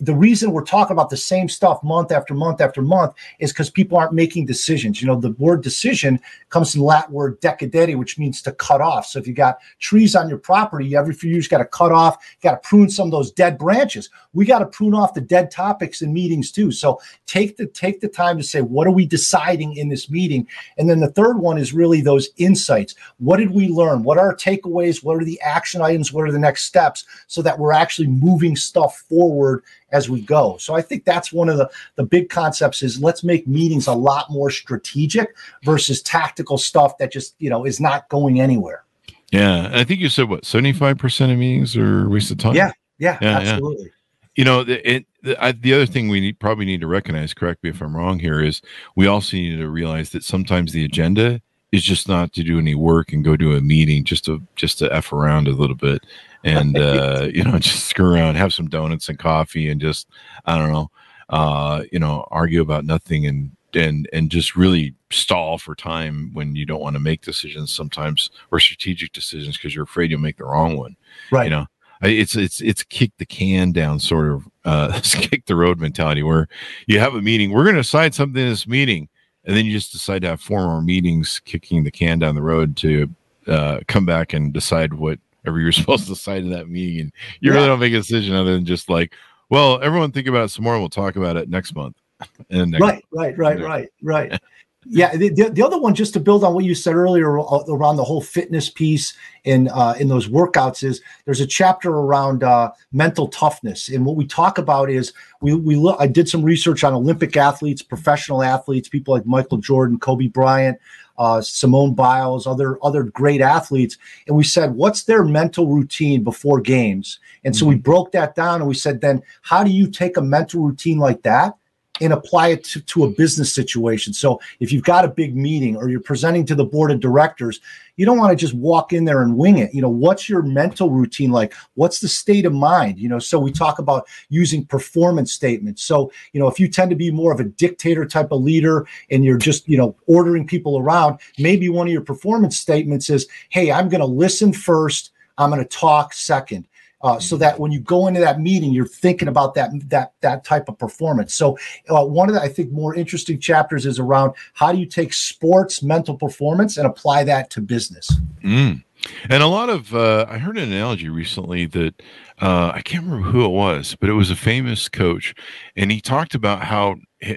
[0.00, 3.70] the reason we're talking about the same stuff month after month after month is because
[3.70, 5.00] people aren't making decisions.
[5.00, 8.80] You know, the word decision comes from the Latin word decidere, which means to cut
[8.80, 9.06] off.
[9.06, 12.16] So if you got trees on your property, every few years got to cut off,
[12.40, 14.10] you got to prune some of those dead branches.
[14.32, 16.72] We got to prune off the dead topics in meetings too.
[16.72, 20.48] So take the take the time to say, what are we deciding in this meeting?
[20.78, 22.94] And then the third one is really those insights.
[23.18, 24.02] What did we learn?
[24.02, 25.04] What are our takeaways?
[25.04, 26.12] What are the action items?
[26.12, 27.04] What are the next steps?
[27.26, 30.56] So that we're actually moving stuff forward as we go.
[30.58, 33.94] So I think that's one of the the big concepts is let's make meetings a
[33.94, 38.84] lot more strategic versus tactical stuff that just, you know, is not going anywhere.
[39.30, 42.54] Yeah, I think you said what, 75% of meetings are waste of time?
[42.54, 42.72] Yeah.
[42.98, 43.86] Yeah, yeah absolutely.
[43.86, 43.90] Yeah.
[44.34, 47.34] You know, the, it, the, I, the other thing we need, probably need to recognize,
[47.34, 48.62] correct me if I'm wrong here, is
[48.96, 52.74] we also need to realize that sometimes the agenda is just not to do any
[52.74, 56.04] work and go to a meeting just to just to f around a little bit
[56.44, 60.08] and uh, you know just screw around, have some donuts and coffee, and just
[60.44, 60.90] I don't know.
[61.28, 66.54] uh, you know, argue about nothing and and and just really stall for time when
[66.54, 70.36] you don't want to make decisions sometimes or strategic decisions because you're afraid you'll make
[70.36, 70.94] the wrong one.
[71.30, 71.44] Right.
[71.44, 71.66] You know,
[72.02, 76.48] it's it's it's kick the can down sort of uh kick the road mentality where
[76.86, 77.50] you have a meeting.
[77.50, 79.08] We're going to decide something in this meeting,
[79.44, 82.42] and then you just decide to have four more meetings, kicking the can down the
[82.42, 83.08] road to
[83.46, 84.94] uh, come back and decide
[85.42, 87.00] whatever you're supposed to decide in that meeting.
[87.00, 87.56] And you yeah.
[87.56, 89.14] really don't make a decision other than just like,
[89.50, 90.74] well, everyone think about it some more.
[90.74, 91.96] and We'll talk about it next month.
[92.50, 94.40] and next right, right, right, right, right.
[94.84, 97.96] Yeah, the, the, the, other one, just to build on what you said earlier around
[97.96, 99.14] the whole fitness piece
[99.44, 104.16] in uh, in those workouts, is there's a chapter around uh, mental toughness, and what
[104.16, 105.96] we talk about is we we look.
[106.00, 110.80] I did some research on Olympic athletes, professional athletes, people like Michael Jordan, Kobe Bryant,
[111.18, 116.60] uh, Simone Biles, other other great athletes, and we said, what's their mental routine before
[116.60, 117.18] games?
[117.44, 117.82] And so we mm-hmm.
[117.82, 121.22] broke that down, and we said, then how do you take a mental routine like
[121.22, 121.56] that?
[122.02, 124.12] And apply it to, to a business situation.
[124.12, 127.60] So if you've got a big meeting or you're presenting to the board of directors,
[127.96, 129.72] you don't want to just walk in there and wing it.
[129.72, 131.54] You know, what's your mental routine like?
[131.74, 132.98] What's the state of mind?
[132.98, 135.84] You know, so we talk about using performance statements.
[135.84, 138.86] So, you know, if you tend to be more of a dictator type of leader
[139.10, 143.28] and you're just, you know, ordering people around, maybe one of your performance statements is,
[143.50, 145.12] hey, I'm going to listen first.
[145.38, 146.66] I'm going to talk second
[147.02, 150.44] uh, so that when you go into that meeting, you're thinking about that that that
[150.44, 151.34] type of performance.
[151.34, 154.86] So uh, one of the I think more interesting chapters is around how do you
[154.86, 158.10] take sports mental performance and apply that to business.
[158.42, 158.84] Mm.
[159.28, 162.00] And a lot of uh, I heard an analogy recently that
[162.40, 165.34] uh, I can't remember who it was, but it was a famous coach,
[165.76, 166.96] and he talked about how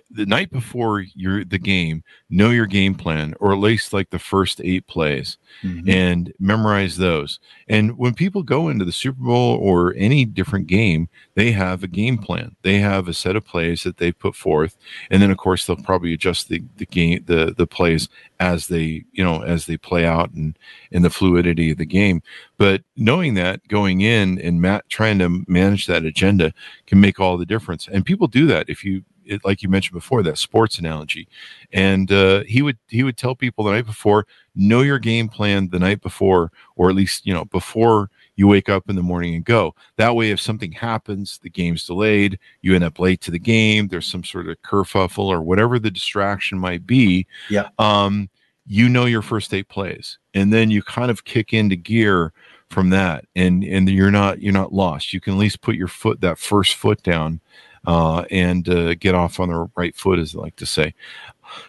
[0.10, 4.20] the night before your the game, know your game plan, or at least like the
[4.20, 5.88] first eight plays, mm-hmm.
[5.88, 7.40] and memorize those.
[7.68, 11.88] And when people go into the Super Bowl or any different game, they have a
[11.88, 12.56] game plan.
[12.64, 14.76] They have a set of plays that they put forth,
[15.12, 18.10] and then of course they'll probably adjust the, the game the the plays
[18.40, 20.58] as they you know as they play out and
[20.92, 22.24] in the fluidity of the game.
[22.58, 26.54] But knowing that going in and ma- trying to manage that agenda
[26.88, 27.88] can make all the difference.
[27.88, 31.28] And people do that if you it, like you mentioned before, that sports analogy.
[31.72, 35.70] And uh, he would he would tell people the night before, know your game plan
[35.70, 39.36] the night before, or at least you know before you wake up in the morning
[39.36, 39.76] and go.
[39.98, 43.88] That way, if something happens, the game's delayed, you end up late to the game.
[43.88, 47.28] There's some sort of kerfuffle or whatever the distraction might be.
[47.50, 47.70] Yeah.
[47.80, 48.30] Um,
[48.68, 52.34] you know your first eight plays, and then you kind of kick into gear
[52.70, 55.88] from that and and you're not you're not lost you can at least put your
[55.88, 57.40] foot that first foot down
[57.88, 60.94] uh, and uh, get off on the right foot, as they like to say.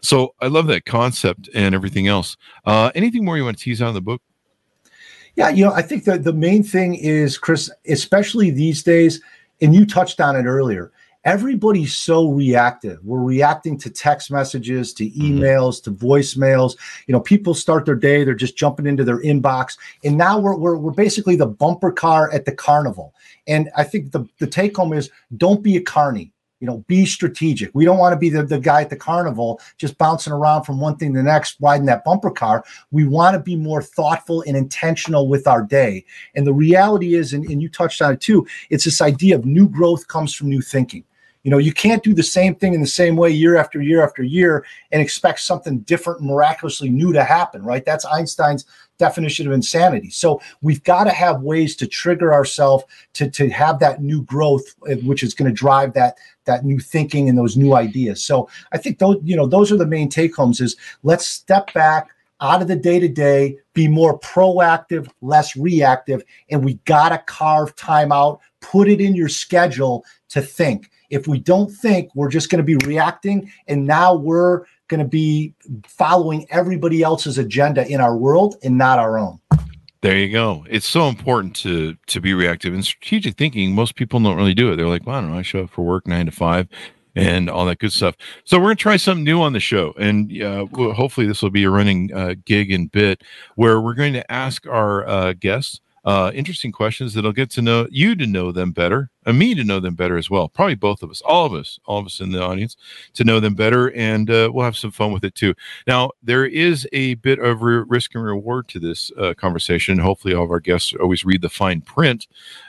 [0.01, 2.37] So I love that concept and everything else.
[2.65, 4.23] Uh, anything more you want to tease out of the book?
[5.37, 9.21] Yeah, you know, I think that the main thing is, Chris, especially these days,
[9.61, 10.93] and you touched on it earlier.
[11.27, 13.05] Everybody's so reactive.
[13.05, 15.39] We're reacting to text messages, to mm-hmm.
[15.39, 16.77] emails, to voicemails.
[17.09, 19.77] You know, people start their day, they're just jumping into their inbox.
[20.05, 23.13] And now we're, we're, we're basically the bumper car at the carnival.
[23.49, 26.33] And I think the, the take home is don't be a carny.
[26.61, 27.75] You know, be strategic.
[27.75, 30.81] We don't want to be the, the guy at the carnival just bouncing around from
[30.81, 32.65] one thing to the next, riding that bumper car.
[32.93, 36.07] We want to be more thoughtful and intentional with our day.
[36.37, 39.45] And the reality is, and, and you touched on it too, it's this idea of
[39.45, 41.05] new growth comes from new thinking.
[41.47, 44.03] You know, you can't do the same thing in the same way year after year
[44.03, 47.85] after year and expect something different, miraculously new to happen, right?
[47.85, 48.65] That's Einstein's
[48.99, 50.11] definition of insanity.
[50.11, 52.83] So we've got to have ways to trigger ourselves
[53.13, 56.17] to, to have that new growth, eh, which is going to drive that
[56.47, 58.25] that new thinking and those new ideas.
[58.25, 60.75] So I think those, you know, those are the main take homes is
[61.05, 66.65] let's step back out of the day to day, be more proactive, less reactive, and
[66.65, 70.91] we got to carve time out, put it in your schedule to think.
[71.11, 73.51] If we don't think, we're just going to be reacting.
[73.67, 75.55] And now we're going to be
[75.87, 79.41] following everybody else's agenda in our world and not our own.
[80.03, 80.65] There you go.
[80.69, 83.75] It's so important to to be reactive and strategic thinking.
[83.75, 84.77] Most people don't really do it.
[84.77, 85.39] They're like, well, I don't know.
[85.39, 86.69] I show up for work nine to five
[87.17, 88.15] and all that good stuff.
[88.45, 91.65] So we're gonna try something new on the show, and uh, hopefully this will be
[91.65, 93.25] a running uh, gig and bit
[93.57, 97.89] where we're going to ask our uh, guests uh, interesting questions that'll get to know
[97.91, 100.49] you to know them better and me to know them better as well.
[100.49, 102.77] Probably both of us, all of us, all of us in the audience
[103.15, 103.93] to know them better.
[103.93, 105.55] And uh, we'll have some fun with it too.
[105.87, 109.99] Now, there is a bit of re- risk and reward to this uh, conversation.
[109.99, 112.29] Hopefully, all of our guests always read the fine print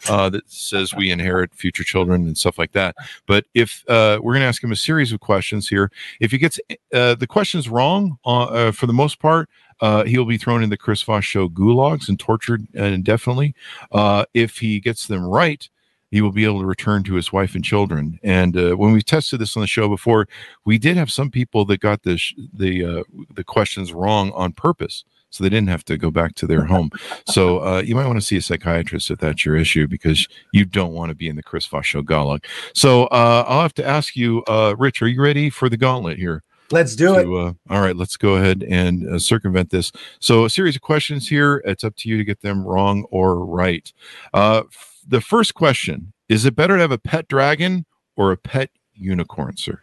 [0.09, 2.95] uh, that says we inherit future children and stuff like that.
[3.27, 6.39] But if uh, we're going to ask him a series of questions here, if he
[6.39, 6.59] gets
[6.91, 9.47] uh, the questions wrong for the most part,
[9.82, 13.55] uh, he'll be thrown in the Chris Voss show gulags and tortured indefinitely.
[13.91, 15.69] Uh, if he gets them right,
[16.09, 18.19] he will be able to return to his wife and children.
[18.23, 20.28] And uh, when we tested this on the show before,
[20.65, 23.03] we did have some people that got the sh- the uh,
[23.34, 26.89] the questions wrong on purpose, so they didn't have to go back to their home.
[27.28, 30.65] so uh, you might want to see a psychiatrist if that's your issue, because you
[30.65, 32.45] don't want to be in the Chris Voss show gauntlet.
[32.73, 36.17] So uh, I'll have to ask you, uh, Rich, are you ready for the gauntlet
[36.17, 36.43] here?
[36.72, 37.26] Let's do it.
[37.26, 39.91] Uh, all right, let's go ahead and uh, circumvent this.
[40.20, 41.61] So, a series of questions here.
[41.65, 43.91] It's up to you to get them wrong or right.
[44.34, 48.38] Uh, f- the first question Is it better to have a pet dragon or a
[48.38, 49.82] pet unicorn, sir?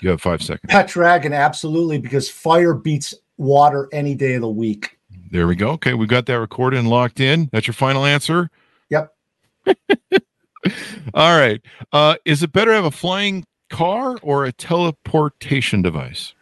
[0.00, 0.70] You have five seconds.
[0.70, 4.98] Pet dragon, absolutely, because fire beats water any day of the week.
[5.30, 5.70] There we go.
[5.70, 7.48] Okay, we got that recorded and locked in.
[7.52, 8.50] That's your final answer?
[8.90, 9.12] Yep.
[11.14, 11.60] All right.
[11.92, 13.44] Uh, is it better to have a flying
[13.74, 16.34] car or a teleportation device?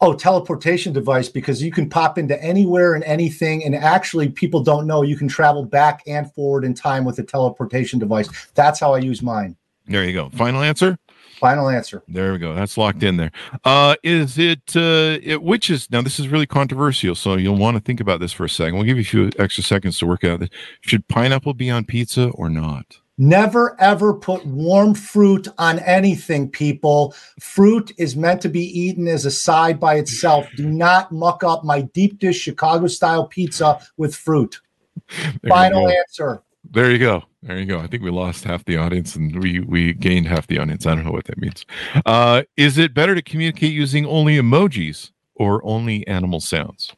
[0.00, 3.62] Oh, teleportation device because you can pop into anywhere and anything.
[3.64, 7.22] And actually, people don't know you can travel back and forward in time with a
[7.22, 8.28] teleportation device.
[8.54, 9.56] That's how I use mine.
[9.86, 10.30] There you go.
[10.30, 10.98] Final answer?
[11.38, 12.02] Final answer.
[12.08, 12.54] There we go.
[12.54, 13.32] That's locked in there.
[13.64, 17.14] Uh, is it, uh, it, which is, now this is really controversial.
[17.14, 18.76] So you'll want to think about this for a second.
[18.76, 20.50] We'll give you a few extra seconds to work out this.
[20.80, 23.00] Should pineapple be on pizza or not?
[23.20, 27.14] Never ever put warm fruit on anything, people.
[27.38, 30.48] Fruit is meant to be eaten as a side by itself.
[30.56, 34.62] Do not muck up my deep dish Chicago style pizza with fruit.
[35.42, 36.42] There Final answer.
[36.70, 37.22] There you go.
[37.42, 37.78] There you go.
[37.80, 40.86] I think we lost half the audience and we we gained half the audience.
[40.86, 41.66] I don't know what that means.
[42.06, 46.94] Uh, is it better to communicate using only emojis or only animal sounds?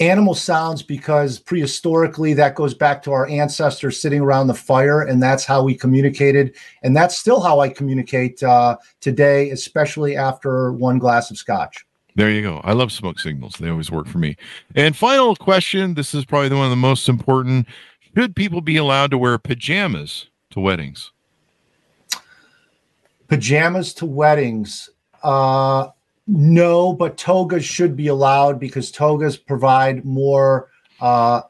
[0.00, 5.22] Animal sounds because prehistorically that goes back to our ancestors sitting around the fire, and
[5.22, 6.56] that's how we communicated.
[6.82, 11.86] And that's still how I communicate uh, today, especially after one glass of scotch.
[12.14, 12.60] There you go.
[12.64, 13.54] I love smoke signals.
[13.54, 14.36] They always work for me.
[14.74, 15.94] And final question.
[15.94, 17.66] This is probably the one of the most important.
[18.16, 21.12] Should people be allowed to wear pajamas to weddings?
[23.32, 24.90] pajamas to weddings
[25.22, 25.88] uh
[26.26, 30.68] no but togas should be allowed because togas provide more
[31.00, 31.42] uh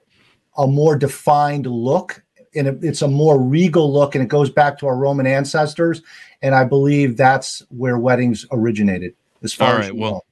[0.59, 2.23] a more defined look
[2.55, 6.03] and it- it's a more regal look and it goes back to our roman ancestors
[6.41, 10.23] and i believe that's where weddings originated as far All as right, we well, know.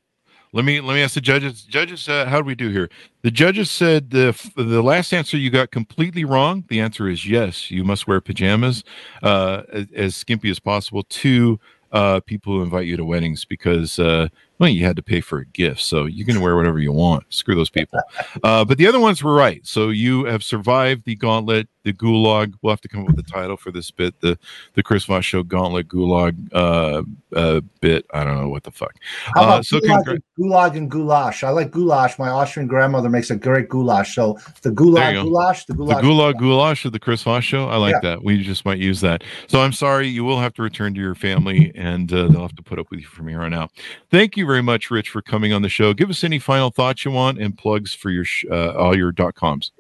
[0.53, 1.63] Let me let me ask the judges.
[1.63, 2.91] Judges, uh, how do we do here?
[3.23, 6.65] The judges said the the last answer you got completely wrong.
[6.69, 7.71] The answer is yes.
[7.71, 8.83] You must wear pajamas
[9.23, 11.61] uh, as, as skimpy as possible to
[11.93, 14.29] uh, people who invite you to weddings because uh,
[14.61, 17.25] well, you had to pay for a gift, so you can wear whatever you want.
[17.31, 17.99] Screw those people.
[18.45, 19.67] Uh, but the other ones were right.
[19.67, 22.53] So you have survived the gauntlet, the gulag.
[22.63, 24.21] We'll have to come up with a title for this bit.
[24.21, 24.39] The
[24.75, 27.03] the Chris Voss Show Gauntlet Gulag uh,
[27.35, 28.05] uh, bit.
[28.13, 28.95] I don't know what the fuck.
[29.35, 31.43] Uh, so gulag, congra- and, gulag and goulash?
[31.43, 32.19] I like goulash.
[32.19, 34.15] My Austrian grandmother makes a great goulash.
[34.15, 36.05] So the gulag goulash, the The goulash.
[36.05, 37.69] Gulag Goulash of the Chris Voss Show.
[37.69, 38.11] I like Yeah.
[38.11, 38.25] that.
[38.25, 39.25] We just might use that.
[39.47, 40.07] So I'm sorry.
[40.09, 42.91] You will have to return to your family and uh, they'll have to put up
[42.91, 43.71] with you from here on out.
[44.11, 45.95] Thank you very much, Rich, for coming on the show.
[45.95, 49.37] Give us any final thoughts you want and plugs for your uh, all your dot
[49.37, 49.71] coms.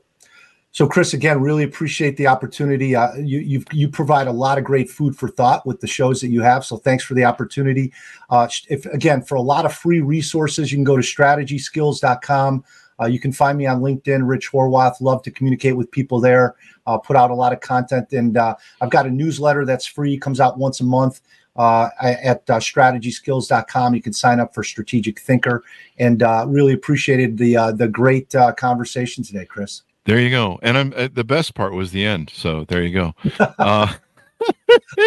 [0.70, 2.94] So, Chris, again, really appreciate the opportunity.
[2.94, 6.20] Uh, you you you provide a lot of great food for thought with the shows
[6.20, 6.64] that you have.
[6.64, 7.92] So, thanks for the opportunity.
[8.30, 12.64] Uh, if again, for a lot of free resources, you can go to strategyskills.com.
[13.00, 15.00] Uh, you can find me on LinkedIn, Rich Horwath.
[15.00, 16.54] Love to communicate with people there.
[16.86, 20.16] Uh, put out a lot of content, and uh, I've got a newsletter that's free,
[20.16, 21.20] comes out once a month.
[21.56, 25.62] Uh, at uh, strategyskills.com, you can sign up for Strategic Thinker,
[25.98, 29.82] and uh, really appreciated the uh, the great uh, conversation today, Chris.
[30.04, 30.58] There you go.
[30.62, 32.30] And I'm uh, the best part was the end.
[32.34, 33.14] So there you go.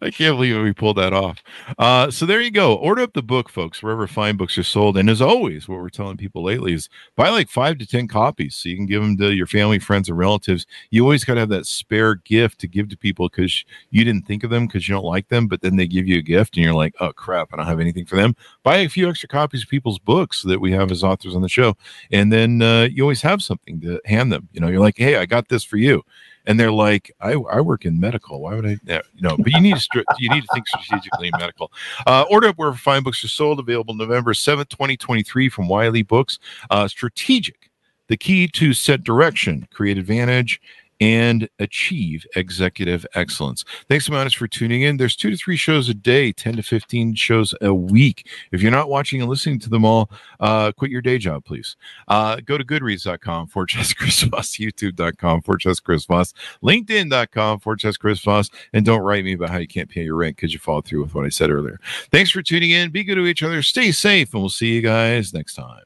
[0.00, 1.42] I can't believe we pulled that off.
[1.78, 2.74] Uh, so there you go.
[2.74, 4.96] Order up the book, folks, wherever fine books are sold.
[4.96, 8.56] And as always, what we're telling people lately is buy like five to 10 copies
[8.56, 10.66] so you can give them to your family, friends, and relatives.
[10.90, 14.26] You always got to have that spare gift to give to people because you didn't
[14.26, 16.56] think of them because you don't like them, but then they give you a gift
[16.56, 18.36] and you're like, oh crap, I don't have anything for them.
[18.62, 21.48] Buy a few extra copies of people's books that we have as authors on the
[21.48, 21.76] show.
[22.12, 24.48] And then uh, you always have something to hand them.
[24.52, 26.04] You know, you're like, hey, I got this for you
[26.48, 28.40] and they're like, I, I work in medical.
[28.40, 28.78] Why would I?
[28.84, 31.70] Yeah, you know, but you need to you need to think strategically in medical.
[32.06, 33.60] Uh, order up where fine books are sold.
[33.60, 36.38] Available November seventh, twenty twenty three, from Wiley Books.
[36.70, 37.70] Uh, strategic,
[38.08, 40.60] the key to set direction, create advantage.
[41.00, 43.64] And achieve executive excellence.
[43.88, 44.96] Thanks so much for tuning in.
[44.96, 48.28] There's two to three shows a day, 10 to 15 shows a week.
[48.50, 51.76] If you're not watching and listening to them all, uh, quit your day job, please.
[52.08, 57.76] Uh, go to goodreads.com for Chess Chris Voss, youtube.com for Chess Chris Voss, linkedin.com for
[57.76, 60.52] Chess Chris Voss, and don't write me about how you can't pay your rent because
[60.52, 61.78] you followed through with what I said earlier.
[62.10, 62.90] Thanks for tuning in.
[62.90, 63.62] Be good to each other.
[63.62, 65.82] Stay safe, and we'll see you guys next time.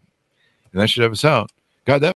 [0.73, 1.51] And that should have us out.
[1.85, 2.17] God, that